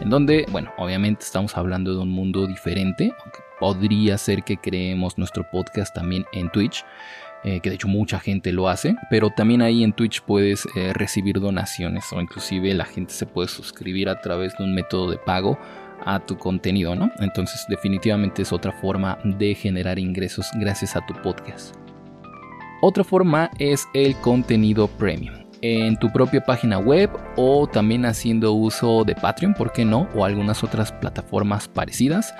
en 0.00 0.10
donde, 0.10 0.46
bueno, 0.52 0.70
obviamente 0.78 1.24
estamos 1.24 1.56
hablando 1.56 1.92
de 1.92 2.00
un 2.00 2.10
mundo 2.10 2.46
diferente, 2.46 3.12
aunque 3.22 3.38
podría 3.58 4.18
ser 4.18 4.42
que 4.42 4.56
creemos 4.56 5.18
nuestro 5.18 5.48
podcast 5.50 5.94
también 5.94 6.24
en 6.32 6.50
Twitch. 6.50 6.84
Eh, 7.44 7.58
que 7.60 7.70
de 7.70 7.74
hecho 7.74 7.88
mucha 7.88 8.20
gente 8.20 8.52
lo 8.52 8.68
hace, 8.68 8.94
pero 9.10 9.30
también 9.30 9.62
ahí 9.62 9.82
en 9.82 9.92
Twitch 9.92 10.22
puedes 10.22 10.64
eh, 10.76 10.92
recibir 10.92 11.40
donaciones 11.40 12.04
o 12.12 12.20
inclusive 12.20 12.72
la 12.72 12.84
gente 12.84 13.12
se 13.12 13.26
puede 13.26 13.48
suscribir 13.48 14.08
a 14.08 14.20
través 14.20 14.56
de 14.56 14.62
un 14.62 14.74
método 14.74 15.10
de 15.10 15.18
pago 15.18 15.58
a 16.04 16.20
tu 16.20 16.38
contenido, 16.38 16.94
¿no? 16.94 17.10
Entonces 17.18 17.64
definitivamente 17.68 18.42
es 18.42 18.52
otra 18.52 18.70
forma 18.70 19.18
de 19.24 19.56
generar 19.56 19.98
ingresos 19.98 20.46
gracias 20.60 20.94
a 20.94 21.04
tu 21.04 21.14
podcast. 21.14 21.74
Otra 22.80 23.02
forma 23.02 23.50
es 23.58 23.86
el 23.92 24.14
contenido 24.16 24.86
premium 24.86 25.42
en 25.62 25.96
tu 25.96 26.10
propia 26.10 26.44
página 26.44 26.78
web 26.78 27.08
o 27.36 27.66
también 27.68 28.04
haciendo 28.04 28.52
uso 28.52 29.04
de 29.04 29.14
Patreon, 29.14 29.54
¿por 29.54 29.72
qué 29.72 29.84
no? 29.84 30.08
O 30.14 30.24
algunas 30.24 30.62
otras 30.62 30.92
plataformas 30.92 31.68
parecidas. 31.68 32.34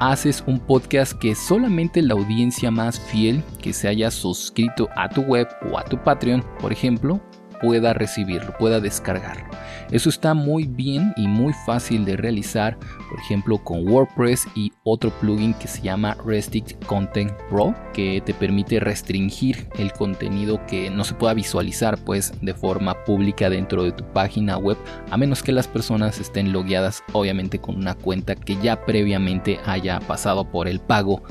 Haces 0.00 0.44
un 0.46 0.60
podcast 0.60 1.14
que 1.14 1.34
solamente 1.34 2.02
la 2.02 2.14
audiencia 2.14 2.70
más 2.70 3.00
fiel 3.00 3.42
que 3.60 3.72
se 3.72 3.88
haya 3.88 4.12
suscrito 4.12 4.88
a 4.94 5.08
tu 5.08 5.22
web 5.22 5.48
o 5.72 5.76
a 5.76 5.84
tu 5.84 6.00
Patreon, 6.00 6.44
por 6.60 6.70
ejemplo, 6.70 7.20
pueda 7.60 7.94
recibirlo, 7.94 8.54
pueda 8.58 8.78
descargarlo. 8.78 9.44
Eso 9.90 10.08
está 10.08 10.34
muy 10.34 10.68
bien 10.68 11.12
y 11.16 11.26
muy 11.26 11.52
fácil 11.66 12.04
de 12.04 12.16
realizar, 12.16 12.78
por 13.08 13.18
ejemplo, 13.18 13.58
con 13.58 13.88
WordPress 13.88 14.46
y 14.54 14.72
otro 14.84 15.10
plugin 15.10 15.54
que 15.54 15.68
se 15.68 15.82
llama 15.82 16.16
Restrict 16.24 16.84
Content 16.84 17.32
Pro, 17.50 17.74
que 17.92 18.22
te 18.24 18.34
permite 18.34 18.80
restringir 18.80 19.68
el 19.78 19.92
contenido 19.92 20.64
que 20.66 20.90
no 20.90 21.04
se 21.04 21.14
pueda 21.14 21.34
visualizar 21.34 21.98
pues 22.04 22.32
de 22.42 22.54
forma 22.54 23.04
pública 23.04 23.50
dentro 23.50 23.84
de 23.84 23.92
tu 23.92 24.04
página 24.12 24.58
web, 24.58 24.76
a 25.10 25.16
menos 25.16 25.42
que 25.42 25.52
las 25.52 25.68
personas 25.68 26.20
estén 26.20 26.52
logueadas 26.52 27.02
obviamente 27.12 27.58
con 27.58 27.76
una 27.76 27.94
cuenta 27.94 28.34
que 28.34 28.56
ya 28.56 28.84
previamente 28.84 29.58
haya 29.64 30.00
pasado 30.00 30.50
por 30.50 30.68
el 30.68 30.80
pago 30.80 31.22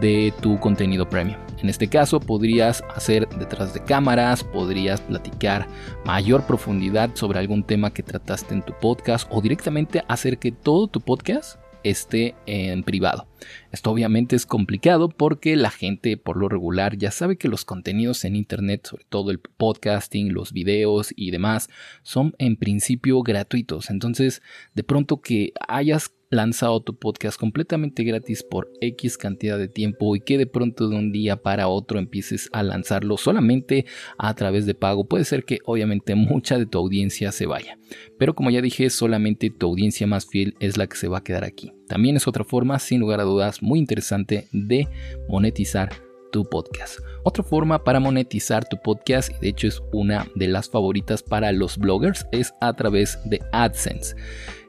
de 0.00 0.32
tu 0.40 0.58
contenido 0.60 1.08
premium. 1.08 1.38
En 1.62 1.70
este 1.70 1.88
caso 1.88 2.20
podrías 2.20 2.84
hacer 2.94 3.28
detrás 3.38 3.72
de 3.72 3.82
cámaras, 3.82 4.44
podrías 4.44 5.00
platicar 5.00 5.66
mayor 6.04 6.42
profundidad 6.42 7.10
sobre 7.14 7.38
algún 7.38 7.64
tema 7.64 7.92
que 7.92 8.02
trataste 8.02 8.54
en 8.54 8.62
tu 8.62 8.74
podcast 8.78 9.26
o 9.30 9.40
directamente 9.40 10.04
hacer 10.06 10.38
que 10.38 10.52
todo 10.52 10.86
tu 10.86 11.00
podcast 11.00 11.15
esté 11.90 12.34
en 12.46 12.82
privado. 12.82 13.28
Esto 13.70 13.90
obviamente 13.90 14.34
es 14.34 14.44
complicado 14.44 15.08
porque 15.08 15.56
la 15.56 15.70
gente 15.70 16.16
por 16.16 16.36
lo 16.36 16.48
regular 16.48 16.96
ya 16.96 17.10
sabe 17.10 17.38
que 17.38 17.48
los 17.48 17.64
contenidos 17.64 18.24
en 18.24 18.34
internet, 18.34 18.86
sobre 18.86 19.04
todo 19.08 19.30
el 19.30 19.38
podcasting, 19.38 20.32
los 20.32 20.52
videos 20.52 21.12
y 21.14 21.30
demás, 21.30 21.68
son 22.02 22.34
en 22.38 22.56
principio 22.56 23.22
gratuitos. 23.22 23.90
Entonces, 23.90 24.42
de 24.74 24.82
pronto 24.82 25.20
que 25.20 25.52
hayas 25.68 26.12
lanzado 26.36 26.80
tu 26.80 26.94
podcast 26.94 27.40
completamente 27.40 28.04
gratis 28.04 28.44
por 28.44 28.70
X 28.80 29.16
cantidad 29.16 29.58
de 29.58 29.68
tiempo 29.68 30.14
y 30.14 30.20
que 30.20 30.38
de 30.38 30.46
pronto 30.46 30.88
de 30.88 30.96
un 30.96 31.10
día 31.10 31.36
para 31.36 31.66
otro 31.66 31.98
empieces 31.98 32.48
a 32.52 32.62
lanzarlo 32.62 33.16
solamente 33.16 33.86
a 34.18 34.34
través 34.34 34.66
de 34.66 34.74
pago, 34.74 35.06
puede 35.06 35.24
ser 35.24 35.44
que 35.44 35.58
obviamente 35.64 36.14
mucha 36.14 36.58
de 36.58 36.66
tu 36.66 36.78
audiencia 36.78 37.32
se 37.32 37.46
vaya. 37.46 37.78
Pero 38.18 38.34
como 38.34 38.50
ya 38.50 38.60
dije, 38.60 38.90
solamente 38.90 39.50
tu 39.50 39.66
audiencia 39.66 40.06
más 40.06 40.26
fiel 40.26 40.54
es 40.60 40.76
la 40.76 40.86
que 40.86 40.96
se 40.96 41.08
va 41.08 41.18
a 41.18 41.24
quedar 41.24 41.44
aquí. 41.44 41.72
También 41.88 42.16
es 42.16 42.28
otra 42.28 42.44
forma, 42.44 42.78
sin 42.78 43.00
lugar 43.00 43.20
a 43.20 43.24
dudas, 43.24 43.62
muy 43.62 43.78
interesante 43.78 44.48
de 44.52 44.88
monetizar 45.28 45.90
tu 46.32 46.44
podcast. 46.44 46.98
Otra 47.24 47.44
forma 47.44 47.82
para 47.82 48.00
monetizar 48.00 48.68
tu 48.68 48.76
podcast, 48.82 49.30
y 49.30 49.40
de 49.40 49.48
hecho 49.48 49.68
es 49.68 49.82
una 49.92 50.26
de 50.34 50.48
las 50.48 50.68
favoritas 50.68 51.22
para 51.22 51.52
los 51.52 51.78
bloggers, 51.78 52.26
es 52.32 52.52
a 52.60 52.74
través 52.74 53.18
de 53.24 53.40
AdSense. 53.52 54.14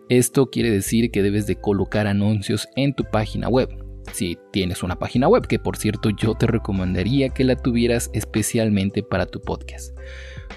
Esto 0.10 0.50
quiere 0.50 0.72
decir 0.72 1.12
que 1.12 1.22
debes 1.22 1.48
de 1.48 1.58
colocar 1.58 2.08
anuncios 2.08 2.70
en 2.76 2.94
tu 2.94 3.04
página 3.04 3.50
web. 3.50 3.87
Si 4.14 4.38
tienes 4.52 4.84
una 4.84 4.98
página 4.98 5.28
web, 5.28 5.48
que 5.48 5.60
por 5.60 5.78
cierto 5.78 6.10
yo 6.10 6.34
te 6.34 6.48
recomendaría 6.48 7.30
que 7.30 7.44
la 7.44 7.56
tuvieras 7.56 8.10
especialmente 8.14 9.04
para 9.04 9.26
tu 9.26 9.42
podcast 9.42 9.98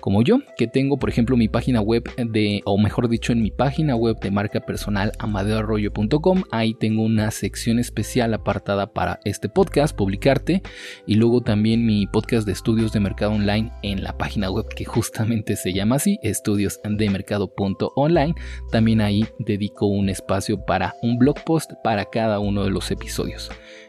como 0.01 0.23
yo, 0.23 0.41
que 0.57 0.67
tengo 0.67 0.99
por 0.99 1.11
ejemplo 1.11 1.37
mi 1.37 1.49
página 1.49 1.81
web 1.81 2.05
de, 2.17 2.63
o 2.65 2.79
mejor 2.79 3.09
dicho 3.09 3.33
en 3.33 3.43
mi 3.43 3.51
página 3.51 3.97
web 3.97 4.19
de 4.21 4.31
marca 4.31 4.61
personal 4.61 5.13
amadeoarroyo.com, 5.19 6.45
ahí 6.51 6.75
tengo 6.75 7.03
una 7.03 7.31
sección 7.31 7.79
especial 7.79 8.35
apartada 8.35 8.93
para 8.93 9.21
este 9.25 9.49
podcast, 9.49 9.97
publicarte, 9.97 10.63
y 11.07 11.15
luego 11.15 11.43
también 11.43 11.87
mi 11.87 12.07
podcast 12.07 12.47
de 12.47 12.53
estudios 12.53 12.93
de 12.93 13.01
mercado 13.01 13.33
online 13.33 13.71
en 13.83 14.03
la 14.03 14.17
página 14.17 14.51
web 14.51 14.67
que 14.75 14.85
justamente 14.85 15.57
se 15.57 15.73
llama 15.73 15.97
así, 15.97 16.19
estudiosdemercado.online, 16.23 18.35
también 18.71 19.01
ahí 19.01 19.27
dedico 19.39 19.87
un 19.87 20.09
espacio 20.09 20.65
para 20.65 20.95
un 21.03 21.19
blog 21.19 21.45
post 21.45 21.73
para 21.85 22.07
cada 22.07 22.39
uno 22.39 22.65
de 22.65 22.71
los 22.71 22.91
episodios. 22.91 23.40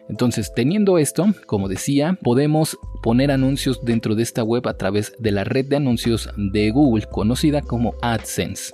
Entonces, 0.10 0.54
teniendo 0.54 0.98
esto, 0.98 1.28
como 1.46 1.68
decía, 1.68 2.18
podemos 2.22 2.78
poner 3.02 3.32
anuncios 3.32 3.84
dentro 3.84 4.16
de 4.16 4.24
esta 4.24 4.44
web 4.44 4.68
a 4.68 4.78
través 4.78 5.14
de 5.20 5.32
la 5.32 5.44
red 5.44 5.66
de 5.66 5.78
anuncios 5.78 6.30
de 6.36 6.70
Google 6.72 7.08
conocida 7.10 7.62
como 7.62 7.96
AdSense. 8.02 8.74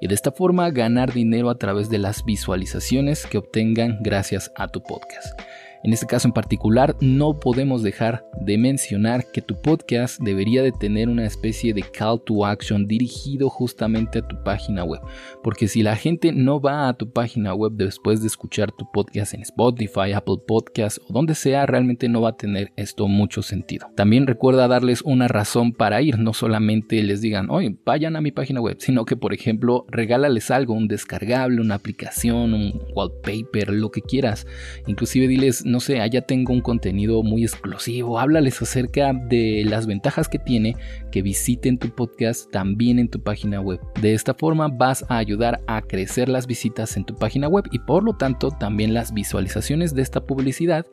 Y 0.00 0.08
de 0.08 0.14
esta 0.14 0.32
forma 0.32 0.70
ganar 0.70 1.12
dinero 1.12 1.50
a 1.50 1.58
través 1.58 1.90
de 1.90 1.98
las 1.98 2.24
visualizaciones 2.24 3.26
que 3.26 3.38
obtengan 3.38 3.98
gracias 4.00 4.50
a 4.56 4.68
tu 4.68 4.82
podcast. 4.82 5.38
En 5.84 5.92
este 5.92 6.06
caso 6.06 6.28
en 6.28 6.32
particular, 6.32 6.96
no 7.00 7.38
podemos 7.38 7.82
dejar 7.82 8.24
de 8.40 8.58
mencionar 8.58 9.30
que 9.32 9.42
tu 9.42 9.60
podcast 9.60 10.20
debería 10.20 10.62
de 10.62 10.72
tener 10.72 11.08
una 11.08 11.26
especie 11.26 11.72
de 11.72 11.82
call 11.82 12.20
to 12.24 12.44
action 12.44 12.86
dirigido 12.86 13.48
justamente 13.48 14.18
a 14.18 14.26
tu 14.26 14.42
página 14.42 14.84
web. 14.84 15.00
Porque 15.42 15.68
si 15.68 15.82
la 15.82 15.96
gente 15.96 16.32
no 16.32 16.60
va 16.60 16.88
a 16.88 16.94
tu 16.94 17.10
página 17.10 17.54
web 17.54 17.72
después 17.72 18.20
de 18.20 18.26
escuchar 18.26 18.72
tu 18.72 18.90
podcast 18.90 19.34
en 19.34 19.42
Spotify, 19.42 20.12
Apple 20.14 20.38
Podcasts 20.46 21.00
o 21.08 21.12
donde 21.12 21.34
sea, 21.34 21.66
realmente 21.66 22.08
no 22.08 22.20
va 22.20 22.30
a 22.30 22.36
tener 22.36 22.72
esto 22.76 23.08
mucho 23.08 23.42
sentido. 23.42 23.88
También 23.94 24.26
recuerda 24.26 24.68
darles 24.68 25.02
una 25.02 25.28
razón 25.28 25.72
para 25.72 26.02
ir, 26.02 26.18
no 26.18 26.32
solamente 26.32 27.02
les 27.02 27.20
digan, 27.20 27.50
oye, 27.50 27.76
vayan 27.84 28.16
a 28.16 28.20
mi 28.20 28.32
página 28.32 28.60
web, 28.60 28.76
sino 28.80 29.04
que 29.04 29.16
por 29.16 29.32
ejemplo 29.32 29.86
regálales 29.88 30.50
algo, 30.50 30.74
un 30.74 30.88
descargable, 30.88 31.60
una 31.60 31.74
aplicación, 31.74 32.54
un 32.54 32.82
wallpaper, 32.94 33.70
lo 33.70 33.90
que 33.90 34.02
quieras. 34.02 34.46
Inclusive 34.86 35.28
diles, 35.28 35.64
no 35.68 35.80
sé, 35.80 36.00
allá 36.00 36.22
tengo 36.22 36.52
un 36.52 36.60
contenido 36.60 37.22
muy 37.22 37.44
exclusivo, 37.44 38.18
háblales 38.18 38.60
acerca 38.60 39.12
de 39.12 39.64
las 39.66 39.86
ventajas 39.86 40.28
que 40.28 40.38
tiene 40.38 40.76
que 41.12 41.22
visiten 41.22 41.78
tu 41.78 41.90
podcast 41.90 42.50
también 42.50 42.98
en 42.98 43.08
tu 43.08 43.22
página 43.22 43.60
web. 43.60 43.80
De 44.00 44.14
esta 44.14 44.34
forma 44.34 44.68
vas 44.68 45.04
a 45.08 45.18
ayudar 45.18 45.60
a 45.66 45.82
crecer 45.82 46.28
las 46.28 46.46
visitas 46.46 46.96
en 46.96 47.04
tu 47.04 47.14
página 47.14 47.48
web 47.48 47.64
y 47.70 47.78
por 47.80 48.02
lo 48.02 48.16
tanto 48.16 48.50
también 48.50 48.94
las 48.94 49.12
visualizaciones 49.12 49.94
de 49.94 50.02
esta 50.02 50.24
publicidad 50.24 50.86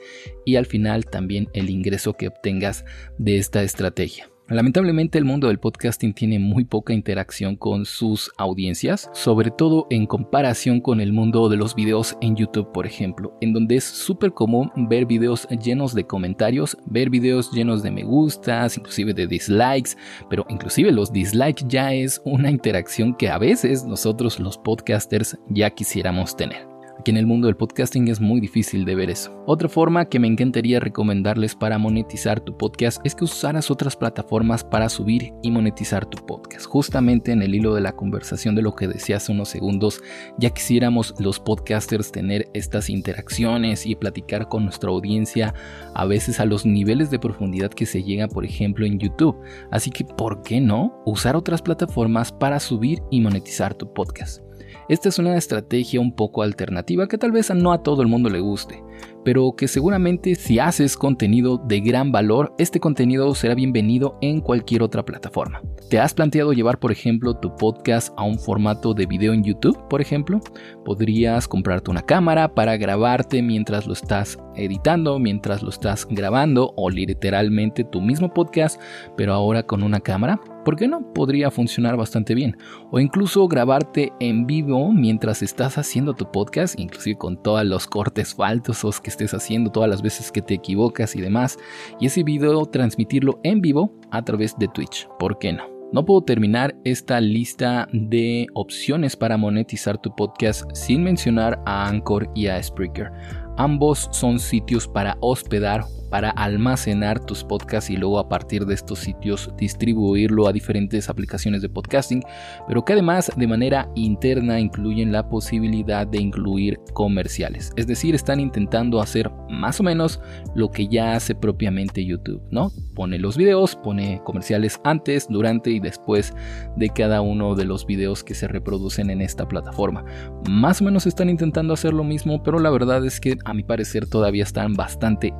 y 0.46 0.58
al 0.58 0.65
final 0.65 1.05
también 1.05 1.50
el 1.53 1.70
ingreso 1.70 2.13
que 2.13 2.27
obtengas 2.27 2.86
de 3.17 3.38
esta 3.38 3.63
estrategia. 3.63 4.34
Lamentablemente 4.47 5.17
el 5.17 5.25
mundo 5.25 5.47
del 5.47 5.57
podcasting 5.57 6.13
tiene 6.13 6.37
muy 6.37 6.65
poca 6.65 6.93
interacción 6.93 7.55
con 7.55 7.83
sus 7.83 8.31
audiencias, 8.37 9.09
sobre 9.11 9.49
todo 9.49 9.87
en 9.89 10.05
comparación 10.05 10.81
con 10.81 11.01
el 11.01 11.13
mundo 11.13 11.49
de 11.49 11.57
los 11.57 11.73
videos 11.73 12.15
en 12.21 12.35
YouTube, 12.35 12.71
por 12.71 12.85
ejemplo, 12.85 13.35
en 13.41 13.53
donde 13.53 13.77
es 13.77 13.83
súper 13.83 14.33
común 14.33 14.71
ver 14.87 15.07
videos 15.07 15.47
llenos 15.63 15.95
de 15.95 16.05
comentarios, 16.05 16.77
ver 16.85 17.09
videos 17.09 17.51
llenos 17.51 17.81
de 17.81 17.89
me 17.89 18.03
gustas, 18.03 18.77
inclusive 18.77 19.15
de 19.15 19.25
dislikes, 19.25 19.97
pero 20.29 20.45
inclusive 20.47 20.91
los 20.91 21.11
dislikes 21.11 21.65
ya 21.67 21.95
es 21.95 22.21
una 22.23 22.51
interacción 22.51 23.15
que 23.15 23.29
a 23.29 23.39
veces 23.39 23.83
nosotros 23.83 24.39
los 24.39 24.59
podcasters 24.59 25.39
ya 25.49 25.71
quisiéramos 25.71 26.37
tener. 26.37 26.75
Aquí 26.97 27.11
en 27.11 27.17
el 27.17 27.27
mundo 27.27 27.47
del 27.47 27.57
podcasting 27.57 28.07
es 28.07 28.19
muy 28.19 28.39
difícil 28.39 28.85
de 28.85 28.95
ver 28.95 29.09
eso. 29.09 29.43
Otra 29.45 29.69
forma 29.69 30.05
que 30.05 30.17
me 30.17 30.27
encantaría 30.27 30.79
recomendarles 30.79 31.53
para 31.53 31.77
monetizar 31.77 32.39
tu 32.39 32.57
podcast 32.57 32.99
es 33.05 33.13
que 33.13 33.25
usaras 33.25 33.69
otras 33.69 33.95
plataformas 33.95 34.63
para 34.63 34.89
subir 34.89 35.33
y 35.43 35.51
monetizar 35.51 36.05
tu 36.05 36.25
podcast. 36.25 36.65
Justamente 36.65 37.31
en 37.31 37.41
el 37.41 37.53
hilo 37.53 37.75
de 37.75 37.81
la 37.81 37.91
conversación 37.91 38.55
de 38.55 38.61
lo 38.61 38.75
que 38.75 38.87
decía 38.87 39.17
hace 39.17 39.31
unos 39.31 39.49
segundos, 39.49 40.01
ya 40.39 40.49
quisiéramos 40.49 41.13
los 41.19 41.39
podcasters 41.39 42.11
tener 42.11 42.49
estas 42.53 42.89
interacciones 42.89 43.85
y 43.85 43.95
platicar 43.95 44.47
con 44.47 44.63
nuestra 44.63 44.89
audiencia 44.89 45.53
a 45.93 46.05
veces 46.05 46.39
a 46.39 46.45
los 46.45 46.65
niveles 46.65 47.11
de 47.11 47.19
profundidad 47.19 47.71
que 47.71 47.85
se 47.85 48.03
llega, 48.03 48.27
por 48.27 48.45
ejemplo, 48.45 48.85
en 48.85 48.99
YouTube. 48.99 49.37
Así 49.69 49.91
que, 49.91 50.05
¿por 50.05 50.41
qué 50.43 50.61
no 50.61 51.01
usar 51.05 51.35
otras 51.35 51.61
plataformas 51.61 52.31
para 52.31 52.59
subir 52.59 53.01
y 53.11 53.19
monetizar 53.19 53.73
tu 53.73 53.93
podcast? 53.93 54.44
Esta 54.87 55.09
es 55.09 55.17
una 55.17 55.35
estrategia 55.35 55.99
un 55.99 56.11
poco 56.11 56.43
alternativa 56.43 57.07
que 57.07 57.17
tal 57.17 57.31
vez 57.31 57.51
no 57.55 57.73
a 57.73 57.81
todo 57.81 58.03
el 58.03 58.07
mundo 58.07 58.29
le 58.29 58.39
guste, 58.39 58.83
pero 59.23 59.55
que 59.57 59.67
seguramente 59.67 60.35
si 60.35 60.59
haces 60.59 60.95
contenido 60.95 61.57
de 61.57 61.79
gran 61.79 62.11
valor, 62.11 62.53
este 62.59 62.79
contenido 62.79 63.33
será 63.33 63.55
bienvenido 63.55 64.15
en 64.21 64.41
cualquier 64.41 64.83
otra 64.83 65.03
plataforma. 65.03 65.63
¿Te 65.89 65.97
has 65.97 66.13
planteado 66.13 66.53
llevar, 66.53 66.77
por 66.77 66.91
ejemplo, 66.91 67.33
tu 67.33 67.55
podcast 67.55 68.13
a 68.15 68.23
un 68.23 68.37
formato 68.37 68.93
de 68.93 69.07
video 69.07 69.33
en 69.33 69.43
YouTube, 69.43 69.87
por 69.89 70.01
ejemplo? 70.01 70.39
Podrías 70.83 71.47
comprarte 71.47 71.89
una 71.89 72.03
cámara 72.03 72.53
para 72.53 72.77
grabarte 72.77 73.41
mientras 73.41 73.87
lo 73.87 73.93
estás 73.93 74.37
editando, 74.55 75.17
mientras 75.17 75.63
lo 75.63 75.69
estás 75.69 76.05
grabando 76.07 76.73
o 76.77 76.91
literalmente 76.91 77.85
tu 77.85 78.01
mismo 78.01 78.31
podcast, 78.31 78.79
pero 79.17 79.33
ahora 79.33 79.63
con 79.63 79.81
una 79.81 79.99
cámara. 79.99 80.39
¿Por 80.65 80.75
qué 80.75 80.88
no? 80.88 81.13
Podría 81.13 81.51
funcionar 81.51 81.95
bastante 81.95 82.34
bien. 82.34 82.57
O 82.91 83.00
incluso 83.00 83.48
grabarte 83.48 84.12
en 84.19 84.48
vivo 84.48 84.91
mientras 84.91 85.43
estás 85.43 85.77
haciendo 85.77 86.15
tu 86.15 86.31
podcast, 86.31 86.79
inclusive 86.79 87.19
con 87.19 87.41
todos 87.41 87.63
los 87.63 87.86
cortes 87.86 88.34
faltosos 88.34 89.00
que 89.00 89.12
estés 89.12 89.36
haciendo, 89.36 89.72
todas 89.72 89.89
las 89.89 90.01
veces 90.01 90.31
que 90.31 90.41
te 90.41 90.55
equivocas 90.55 91.15
y 91.15 91.22
demás. 91.22 91.60
Y 92.00 92.07
ese 92.07 92.24
video 92.24 92.65
transmitirlo 92.65 93.39
en 93.43 93.62
vivo 93.62 93.93
a 94.10 94.24
través 94.24 94.57
de 94.57 94.67
Twitch. 94.67 95.07
¿Por 95.19 95.38
qué 95.38 95.53
no? 95.53 95.75
No 95.93 96.03
puedo 96.03 96.24
terminar 96.24 96.75
esta 96.84 97.22
lista 97.22 97.88
de 97.93 98.48
opciones 98.55 99.15
para 99.15 99.38
monetizar 99.38 100.01
tu 100.01 100.15
podcast 100.15 100.65
sin 100.74 101.03
mencionar 101.03 101.62
a 101.67 101.88
Anchor 101.88 102.27
y 102.34 102.48
a 102.48 102.62
Spreaker. 102.62 103.12
Ambos 103.57 104.10
son 104.12 104.39
sitios 104.39 104.88
para 104.88 105.15
hospedar 105.22 105.86
para 106.09 106.29
almacenar 106.31 107.19
tus 107.19 107.43
podcasts 107.43 107.89
y 107.89 107.97
luego 107.97 108.19
a 108.19 108.29
partir 108.29 108.65
de 108.65 108.74
estos 108.74 109.00
sitios 109.00 109.51
distribuirlo 109.57 110.47
a 110.47 110.53
diferentes 110.53 111.09
aplicaciones 111.09 111.62
de 111.62 111.69
podcasting, 111.69 112.24
pero 112.67 112.83
que 112.83 112.93
además 112.93 113.31
de 113.35 113.47
manera 113.47 113.89
interna 113.95 114.59
incluyen 114.59 115.12
la 115.12 115.27
posibilidad 115.29 116.07
de 116.07 116.21
incluir 116.21 116.79
comerciales. 116.94 117.72
Es 117.75 117.87
decir, 117.87 118.15
están 118.15 118.39
intentando 118.39 119.01
hacer 119.01 119.31
más 119.50 119.79
o 119.79 119.83
menos 119.83 120.20
lo 120.55 120.70
que 120.70 120.87
ya 120.87 121.15
hace 121.15 121.35
propiamente 121.35 122.05
YouTube, 122.05 122.41
¿no? 122.51 122.72
Pone 122.94 123.20
los 123.20 123.37
videos, 123.37 123.75
pone 123.75 124.22
comerciales 124.24 124.79
antes, 124.83 125.27
durante 125.29 125.70
y 125.72 125.79
después 125.79 126.33
de 126.77 126.89
cada 126.89 127.22
uno 127.22 127.55
de 127.55 127.65
los 127.65 127.85
videos 127.85 128.24
que 128.24 128.35
se 128.35 128.48
reproducen 128.48 129.09
en 129.09 129.22
esta 129.22 129.48
plataforma. 129.48 130.05
Más 130.50 130.81
o 130.81 130.85
menos 130.85 131.05
están 131.05 131.29
intentando 131.29 131.74
hacer 131.74 131.94
lo 131.94 132.03
mismo, 132.03 132.41
pero 132.44 132.59
la 132.59 132.70
verdad 132.70 133.05
es 133.05 133.20
que 133.20 133.37
a 133.46 133.53
mi 133.53 133.63
parecer 133.63 134.07
todavía 134.07 134.44
están 134.44 134.74
bastante 134.74 135.33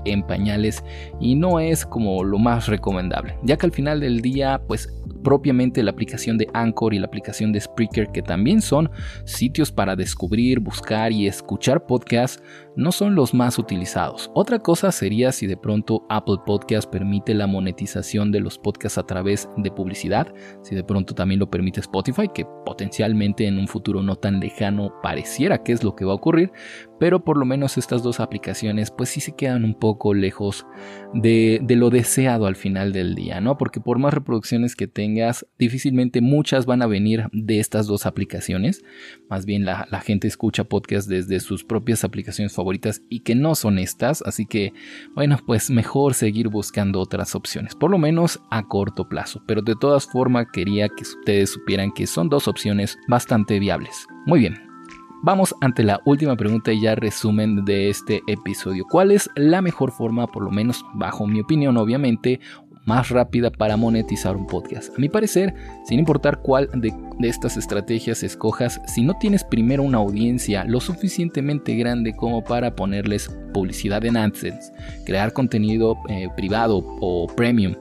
y 1.20 1.36
no 1.36 1.60
es 1.60 1.86
como 1.86 2.24
lo 2.24 2.38
más 2.38 2.68
recomendable, 2.68 3.38
ya 3.44 3.58
que 3.58 3.66
al 3.66 3.72
final 3.72 4.00
del 4.00 4.22
día 4.22 4.62
pues 4.68 4.90
propiamente 5.24 5.82
la 5.82 5.92
aplicación 5.92 6.38
de 6.38 6.48
Anchor 6.54 6.94
y 6.94 7.00
la 7.00 7.08
aplicación 7.08 7.52
de 7.52 7.60
Spreaker, 7.60 8.12
que 8.12 8.22
también 8.22 8.62
son 8.62 8.92
sitios 9.26 9.72
para 9.72 9.96
descubrir, 9.96 10.60
buscar 10.60 11.12
y 11.12 11.28
escuchar 11.28 11.86
podcasts, 11.88 12.42
no 12.76 12.92
son 12.92 13.16
los 13.16 13.34
más 13.34 13.58
utilizados. 13.58 14.30
Otra 14.36 14.60
cosa 14.60 14.92
sería 14.92 15.32
si 15.32 15.48
de 15.48 15.58
pronto 15.58 16.06
Apple 16.10 16.38
Podcast 16.46 16.90
permite 16.90 17.34
la 17.34 17.48
monetización 17.48 18.32
de 18.32 18.40
los 18.40 18.60
podcasts 18.60 19.00
a 19.00 19.04
través 19.04 19.50
de 19.58 19.72
publicidad, 19.72 20.32
si 20.62 20.76
de 20.76 20.84
pronto 20.84 21.16
también 21.16 21.40
lo 21.40 21.50
permite 21.50 21.80
Spotify, 21.80 22.30
que 22.34 22.46
potencialmente 22.66 23.48
en 23.48 23.58
un 23.58 23.68
futuro 23.68 24.04
no 24.04 24.16
tan 24.16 24.40
lejano 24.40 24.94
pareciera 25.02 25.64
que 25.64 25.72
es 25.72 25.84
lo 25.84 25.96
que 25.96 26.06
va 26.06 26.12
a 26.12 26.16
ocurrir, 26.16 26.52
pero 27.00 27.24
por 27.24 27.38
lo 27.38 27.46
menos 27.46 27.78
estas 27.78 28.04
dos 28.04 28.20
aplicaciones 28.20 28.92
pues 28.92 29.10
sí 29.10 29.22
se 29.22 29.36
quedan 29.36 29.66
un 29.66 29.76
poco 29.76 30.14
lejos 30.14 30.66
de, 31.14 31.64
lo 31.70 31.90
deseado 31.90 32.46
al 32.46 32.56
final 32.56 32.94
del 32.94 33.16
día, 33.16 33.42
¿no? 33.42 33.58
Porque 33.58 33.82
por 33.82 34.00
más 34.00 34.14
reproducciones 34.14 34.76
que 34.76 34.88
tengas, 34.88 35.46
difícilmente 35.58 36.22
muchas 36.22 36.66
van 36.66 36.82
a 36.82 36.88
venir 36.88 37.26
de 37.32 37.60
estas 37.60 37.88
dos 37.88 38.06
aplicaciones, 38.06 38.84
más 39.30 39.46
bien 39.46 39.66
la, 39.66 39.88
la 39.92 40.02
gente 40.02 40.28
escucha 40.28 40.64
podcasts 40.64 41.10
desde 41.10 41.40
sus 41.40 41.64
propias 41.64 42.04
aplicaciones 42.04 42.54
favoritas 42.54 43.02
y 43.10 43.22
que 43.22 43.36
no 43.36 43.56
son 43.56 43.80
estas, 43.80 44.22
así 44.22 44.46
que 44.46 44.74
bueno, 45.16 45.38
pues 45.46 45.70
mejor 45.70 46.14
seguir 46.14 46.48
buscando 46.50 47.00
otras 47.00 47.36
opciones, 47.36 47.76
por 47.76 47.92
lo 47.92 47.98
menos 47.98 48.40
a 48.52 48.64
corto 48.68 49.10
plazo, 49.10 49.42
pero 49.48 49.62
de 49.62 49.76
todas 49.76 50.06
formas 50.06 50.48
quería 50.54 50.90
que 50.90 51.04
ustedes 51.04 51.52
supieran 51.52 51.92
que 51.92 52.08
son 52.08 52.30
dos 52.30 52.48
opciones 52.48 52.98
bastante 53.08 53.60
viables. 53.60 54.08
Muy 54.26 54.40
bien, 54.40 54.65
Vamos 55.24 55.56
ante 55.62 55.84
la 55.84 56.02
última 56.06 56.36
pregunta 56.36 56.72
y 56.72 56.82
ya 56.82 56.96
resumen 56.96 57.66
de 57.66 57.90
este 57.90 58.22
episodio. 58.28 58.86
¿Cuál 58.90 59.12
es 59.12 59.30
la 59.36 59.62
mejor 59.62 59.92
forma, 59.92 60.28
por 60.28 60.44
lo 60.44 60.52
menos 60.52 60.86
bajo 60.94 61.26
mi 61.26 61.42
opinión 61.42 61.78
obviamente, 61.78 62.40
más 62.86 63.10
rápida 63.10 63.50
para 63.50 63.78
monetizar 63.78 64.38
un 64.38 64.46
podcast? 64.46 64.96
A 64.96 65.00
mi 65.00 65.10
parecer, 65.10 65.56
sin 65.86 65.98
importar 65.98 66.42
cuál 66.42 66.70
de, 66.76 66.94
estas 67.28 67.58
estrategias 67.58 68.22
escojas, 68.22 68.80
si 68.86 69.02
no 69.02 69.18
tienes 69.18 69.44
primero 69.44 69.82
una 69.82 69.98
audiencia 69.98 70.64
lo 70.66 70.80
suficientemente 70.80 71.76
grande 71.76 72.14
como 72.14 72.44
para 72.44 72.76
ponerles 72.76 73.30
publicidad 73.54 74.06
en 74.06 74.18
AdSense, 74.18 74.74
crear 75.06 75.34
contenido 75.34 75.98
eh, 76.10 76.28
privado 76.36 76.84
o 77.00 77.26
premium, 77.36 77.76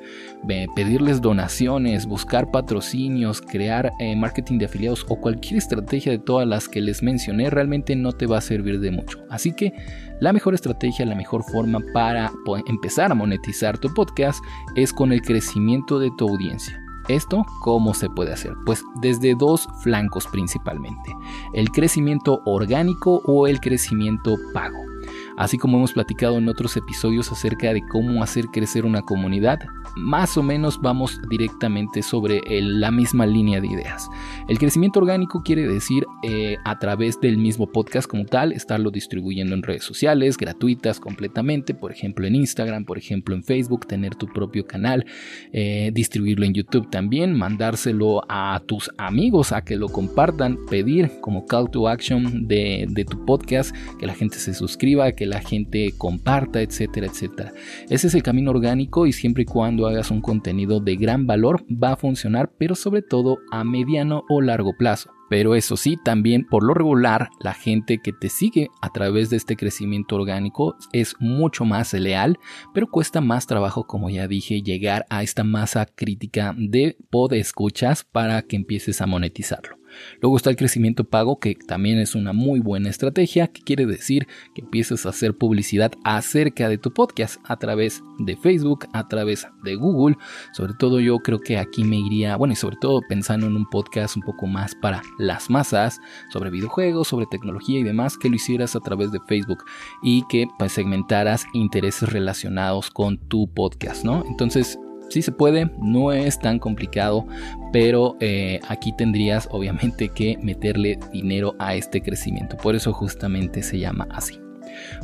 pedirles 0.74 1.20
donaciones, 1.20 2.06
buscar 2.06 2.50
patrocinios, 2.50 3.40
crear 3.40 3.92
eh, 3.98 4.16
marketing 4.16 4.58
de 4.58 4.66
afiliados 4.66 5.06
o 5.08 5.20
cualquier 5.20 5.56
estrategia 5.56 6.12
de 6.12 6.18
todas 6.18 6.46
las 6.46 6.68
que 6.68 6.80
les 6.80 7.02
mencioné 7.02 7.50
realmente 7.50 7.96
no 7.96 8.12
te 8.12 8.26
va 8.26 8.38
a 8.38 8.42
servir 8.42 8.80
de 8.80 8.90
mucho. 8.90 9.18
Así 9.30 9.52
que 9.52 9.72
la 10.20 10.32
mejor 10.32 10.54
estrategia, 10.54 11.06
la 11.06 11.14
mejor 11.14 11.42
forma 11.44 11.80
para 11.92 12.30
empezar 12.66 13.10
a 13.10 13.14
monetizar 13.14 13.78
tu 13.78 13.92
podcast 13.92 14.38
es 14.76 14.92
con 14.92 15.12
el 15.12 15.22
crecimiento 15.22 15.98
de 15.98 16.10
tu 16.16 16.28
audiencia. 16.28 16.80
¿Esto 17.08 17.44
cómo 17.60 17.92
se 17.92 18.08
puede 18.08 18.32
hacer? 18.32 18.54
Pues 18.64 18.82
desde 19.02 19.34
dos 19.34 19.68
flancos 19.82 20.26
principalmente, 20.26 21.12
el 21.52 21.70
crecimiento 21.70 22.40
orgánico 22.46 23.20
o 23.26 23.46
el 23.46 23.60
crecimiento 23.60 24.36
pago. 24.54 24.93
Así 25.36 25.58
como 25.58 25.78
hemos 25.78 25.92
platicado 25.92 26.38
en 26.38 26.48
otros 26.48 26.76
episodios 26.76 27.30
acerca 27.32 27.72
de 27.72 27.82
cómo 27.86 28.22
hacer 28.22 28.46
crecer 28.46 28.84
una 28.84 29.02
comunidad, 29.02 29.60
más 29.96 30.36
o 30.36 30.42
menos 30.42 30.80
vamos 30.80 31.20
directamente 31.28 32.02
sobre 32.02 32.40
la 32.48 32.90
misma 32.90 33.26
línea 33.26 33.60
de 33.60 33.68
ideas. 33.68 34.08
El 34.48 34.58
crecimiento 34.58 35.00
orgánico 35.00 35.42
quiere 35.42 35.66
decir 35.66 36.04
eh, 36.22 36.56
a 36.64 36.78
través 36.78 37.20
del 37.20 37.38
mismo 37.38 37.70
podcast 37.70 38.08
como 38.08 38.24
tal, 38.24 38.52
estarlo 38.52 38.90
distribuyendo 38.90 39.54
en 39.54 39.62
redes 39.62 39.84
sociales 39.84 40.36
gratuitas 40.36 41.00
completamente, 41.00 41.74
por 41.74 41.92
ejemplo 41.92 42.26
en 42.26 42.34
Instagram, 42.34 42.84
por 42.84 42.98
ejemplo 42.98 43.34
en 43.34 43.42
Facebook, 43.44 43.86
tener 43.86 44.14
tu 44.14 44.26
propio 44.26 44.66
canal, 44.66 45.06
eh, 45.52 45.90
distribuirlo 45.92 46.44
en 46.44 46.54
YouTube 46.54 46.90
también, 46.90 47.34
mandárselo 47.34 48.22
a 48.28 48.60
tus 48.66 48.90
amigos 48.98 49.52
a 49.52 49.64
que 49.64 49.76
lo 49.76 49.88
compartan, 49.88 50.58
pedir 50.66 51.10
como 51.20 51.46
call 51.46 51.70
to 51.70 51.88
action 51.88 52.46
de, 52.46 52.86
de 52.88 53.04
tu 53.04 53.24
podcast, 53.24 53.74
que 53.98 54.06
la 54.06 54.14
gente 54.14 54.38
se 54.38 54.54
suscriba, 54.54 55.12
que 55.12 55.23
la 55.26 55.40
gente 55.40 55.92
comparta, 55.96 56.62
etcétera, 56.62 57.06
etcétera. 57.06 57.52
Ese 57.88 58.06
es 58.08 58.14
el 58.14 58.22
camino 58.22 58.50
orgánico 58.50 59.06
y 59.06 59.12
siempre 59.12 59.44
y 59.44 59.46
cuando 59.46 59.86
hagas 59.86 60.10
un 60.10 60.20
contenido 60.20 60.80
de 60.80 60.96
gran 60.96 61.26
valor 61.26 61.64
va 61.70 61.92
a 61.92 61.96
funcionar, 61.96 62.52
pero 62.58 62.74
sobre 62.74 63.02
todo 63.02 63.38
a 63.50 63.64
mediano 63.64 64.24
o 64.28 64.40
largo 64.40 64.76
plazo. 64.76 65.10
Pero 65.30 65.54
eso 65.54 65.76
sí, 65.76 65.96
también 66.02 66.46
por 66.46 66.62
lo 66.62 66.74
regular, 66.74 67.30
la 67.40 67.54
gente 67.54 67.98
que 67.98 68.12
te 68.12 68.28
sigue 68.28 68.68
a 68.82 68.90
través 68.90 69.30
de 69.30 69.36
este 69.36 69.56
crecimiento 69.56 70.16
orgánico 70.16 70.76
es 70.92 71.16
mucho 71.18 71.64
más 71.64 71.92
leal, 71.94 72.38
pero 72.72 72.88
cuesta 72.88 73.20
más 73.20 73.46
trabajo, 73.46 73.86
como 73.86 74.10
ya 74.10 74.28
dije, 74.28 74.62
llegar 74.62 75.06
a 75.08 75.22
esta 75.22 75.42
masa 75.42 75.86
crítica 75.86 76.54
de 76.56 76.96
pod 77.10 77.32
escuchas 77.32 78.04
para 78.04 78.42
que 78.42 78.56
empieces 78.56 79.00
a 79.00 79.06
monetizarlo. 79.06 79.76
Luego 80.20 80.36
está 80.36 80.50
el 80.50 80.56
crecimiento 80.56 81.04
pago, 81.04 81.38
que 81.38 81.54
también 81.54 81.98
es 81.98 82.14
una 82.14 82.32
muy 82.32 82.60
buena 82.60 82.90
estrategia, 82.90 83.48
que 83.48 83.62
quiere 83.62 83.86
decir 83.86 84.26
que 84.54 84.62
empieces 84.62 85.06
a 85.06 85.10
hacer 85.10 85.36
publicidad 85.36 85.92
acerca 86.04 86.68
de 86.68 86.78
tu 86.78 86.92
podcast 86.92 87.40
a 87.44 87.56
través 87.56 88.02
de 88.18 88.36
Facebook, 88.36 88.86
a 88.92 89.08
través 89.08 89.46
de 89.62 89.74
Google. 89.76 90.16
Sobre 90.52 90.74
todo 90.74 91.00
yo 91.00 91.18
creo 91.18 91.40
que 91.40 91.58
aquí 91.58 91.84
me 91.84 91.96
iría, 91.96 92.36
bueno, 92.36 92.52
y 92.52 92.56
sobre 92.56 92.76
todo 92.80 93.00
pensando 93.08 93.46
en 93.46 93.56
un 93.56 93.66
podcast 93.68 94.16
un 94.16 94.22
poco 94.22 94.46
más 94.46 94.74
para 94.74 95.02
las 95.18 95.50
masas, 95.50 96.00
sobre 96.32 96.50
videojuegos, 96.50 97.08
sobre 97.08 97.26
tecnología 97.26 97.78
y 97.78 97.82
demás, 97.82 98.16
que 98.16 98.28
lo 98.28 98.36
hicieras 98.36 98.76
a 98.76 98.80
través 98.80 99.12
de 99.12 99.20
Facebook 99.26 99.64
y 100.02 100.24
que 100.28 100.46
pues, 100.58 100.72
segmentaras 100.72 101.46
intereses 101.52 102.08
relacionados 102.10 102.90
con 102.90 103.18
tu 103.28 103.48
podcast, 103.52 104.04
¿no? 104.04 104.24
Entonces, 104.28 104.78
Sí 105.14 105.22
se 105.22 105.30
puede, 105.30 105.70
no 105.78 106.10
es 106.10 106.40
tan 106.40 106.58
complicado, 106.58 107.24
pero 107.72 108.16
eh, 108.18 108.58
aquí 108.66 108.92
tendrías 108.96 109.46
obviamente 109.52 110.08
que 110.08 110.36
meterle 110.42 110.98
dinero 111.12 111.54
a 111.60 111.76
este 111.76 112.02
crecimiento. 112.02 112.56
Por 112.56 112.74
eso 112.74 112.92
justamente 112.92 113.62
se 113.62 113.78
llama 113.78 114.08
así. 114.10 114.43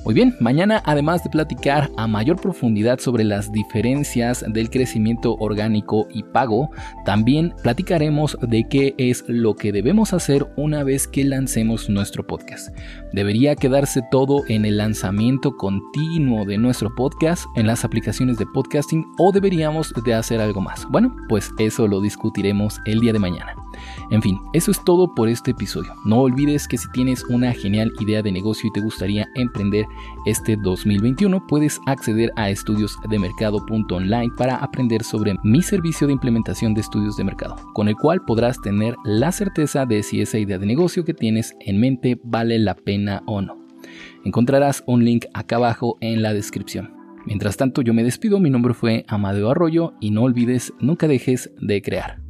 Muy 0.05 0.15
bien, 0.15 0.37
mañana 0.41 0.83
además 0.85 1.23
de 1.25 1.31
platicar 1.31 1.91
a 1.97 2.07
mayor 2.07 2.41
profundidad 2.41 2.99
sobre 2.99 3.25
las 3.25 3.53
diferencias 3.53 4.45
del 4.49 4.71
crecimiento 4.71 5.37
orgánico 5.39 6.07
y 6.11 6.23
pago, 6.23 6.71
también 7.05 7.55
platicaremos 7.63 8.37
de 8.41 8.67
qué 8.69 8.95
es 8.99 9.25
lo 9.29 9.55
que 9.55 9.73
debemos 9.73 10.13
hacer 10.13 10.47
una 10.57 10.85
vez 10.85 11.07
que 11.07 11.25
lancemos 11.25 11.89
nuestro 11.89 12.27
podcast. 12.27 12.75
¿Debería 13.13 13.57
quedarse 13.57 14.03
todo 14.11 14.43
en 14.49 14.65
el 14.65 14.77
lanzamiento 14.77 15.57
continuo 15.57 16.45
de 16.45 16.59
nuestro 16.59 16.95
podcast 16.95 17.45
en 17.57 17.67
las 17.67 17.85
aplicaciones 17.85 18.39
de 18.39 18.47
podcasting 18.47 19.05
o 19.19 19.33
deberíamos 19.33 19.93
de 20.05 20.15
hacer 20.15 20.41
algo 20.41 20.61
más? 20.61 20.87
Bueno, 20.91 21.15
pues 21.29 21.51
eso 21.59 21.87
lo 21.87 22.01
discutiremos 22.01 22.81
el 22.87 23.01
día 23.01 23.13
de 23.13 23.19
mañana. 23.19 23.60
En 24.11 24.23
fin, 24.23 24.39
eso 24.53 24.71
es 24.71 24.83
todo 24.85 25.15
por 25.15 25.29
este 25.29 25.53
episodio. 25.53 25.93
No 26.05 26.21
olvides 26.21 26.67
que 26.69 26.79
si 26.79 26.91
tienes 26.93 27.25
una 27.25 27.53
genial 27.53 27.93
idea 28.01 28.23
de 28.23 28.33
negocio 28.33 28.69
y 28.69 28.73
te 28.73 28.81
gustaría 28.81 29.29
emprender 29.35 29.87
este 30.27 30.57
2021, 30.57 31.47
puedes 31.47 31.81
acceder 31.87 32.33
a 32.37 32.51
estudiosdemercado.online 32.51 34.33
para 34.37 34.57
aprender 34.57 35.03
sobre 35.05 35.35
mi 35.43 35.63
servicio 35.63 36.07
de 36.07 36.13
implementación 36.13 36.75
de 36.75 36.81
estudios 36.81 37.17
de 37.17 37.25
mercado, 37.25 37.57
con 37.75 37.89
el 37.89 37.97
cual 37.97 38.23
podrás 38.25 38.61
tener 38.61 38.95
la 39.05 39.33
certeza 39.33 39.87
de 39.87 40.03
si 40.03 40.21
esa 40.21 40.39
idea 40.39 40.59
de 40.59 40.67
negocio 40.67 41.05
que 41.05 41.15
tienes 41.15 41.55
en 41.61 41.81
mente 41.81 42.21
vale 42.23 42.59
la 42.59 42.75
pena 42.75 43.23
o 43.27 43.41
no. 43.41 43.57
Encontrarás 44.25 44.83
un 44.87 45.05
link 45.05 45.27
acá 45.35 45.57
abajo 45.57 45.97
en 46.01 46.23
la 46.23 46.35
descripción. 46.35 46.95
Mientras 47.27 47.57
tanto, 47.57 47.83
yo 47.83 47.95
me 47.95 48.03
despido, 48.03 48.41
mi 48.41 48.51
nombre 48.51 48.75
fue 48.75 49.05
Amadeo 49.09 49.51
Arroyo 49.51 49.95
y 50.01 50.11
no 50.11 50.23
olvides, 50.23 50.73
nunca 50.81 51.07
dejes 51.07 51.51
de 51.61 51.83
crear. 51.83 52.30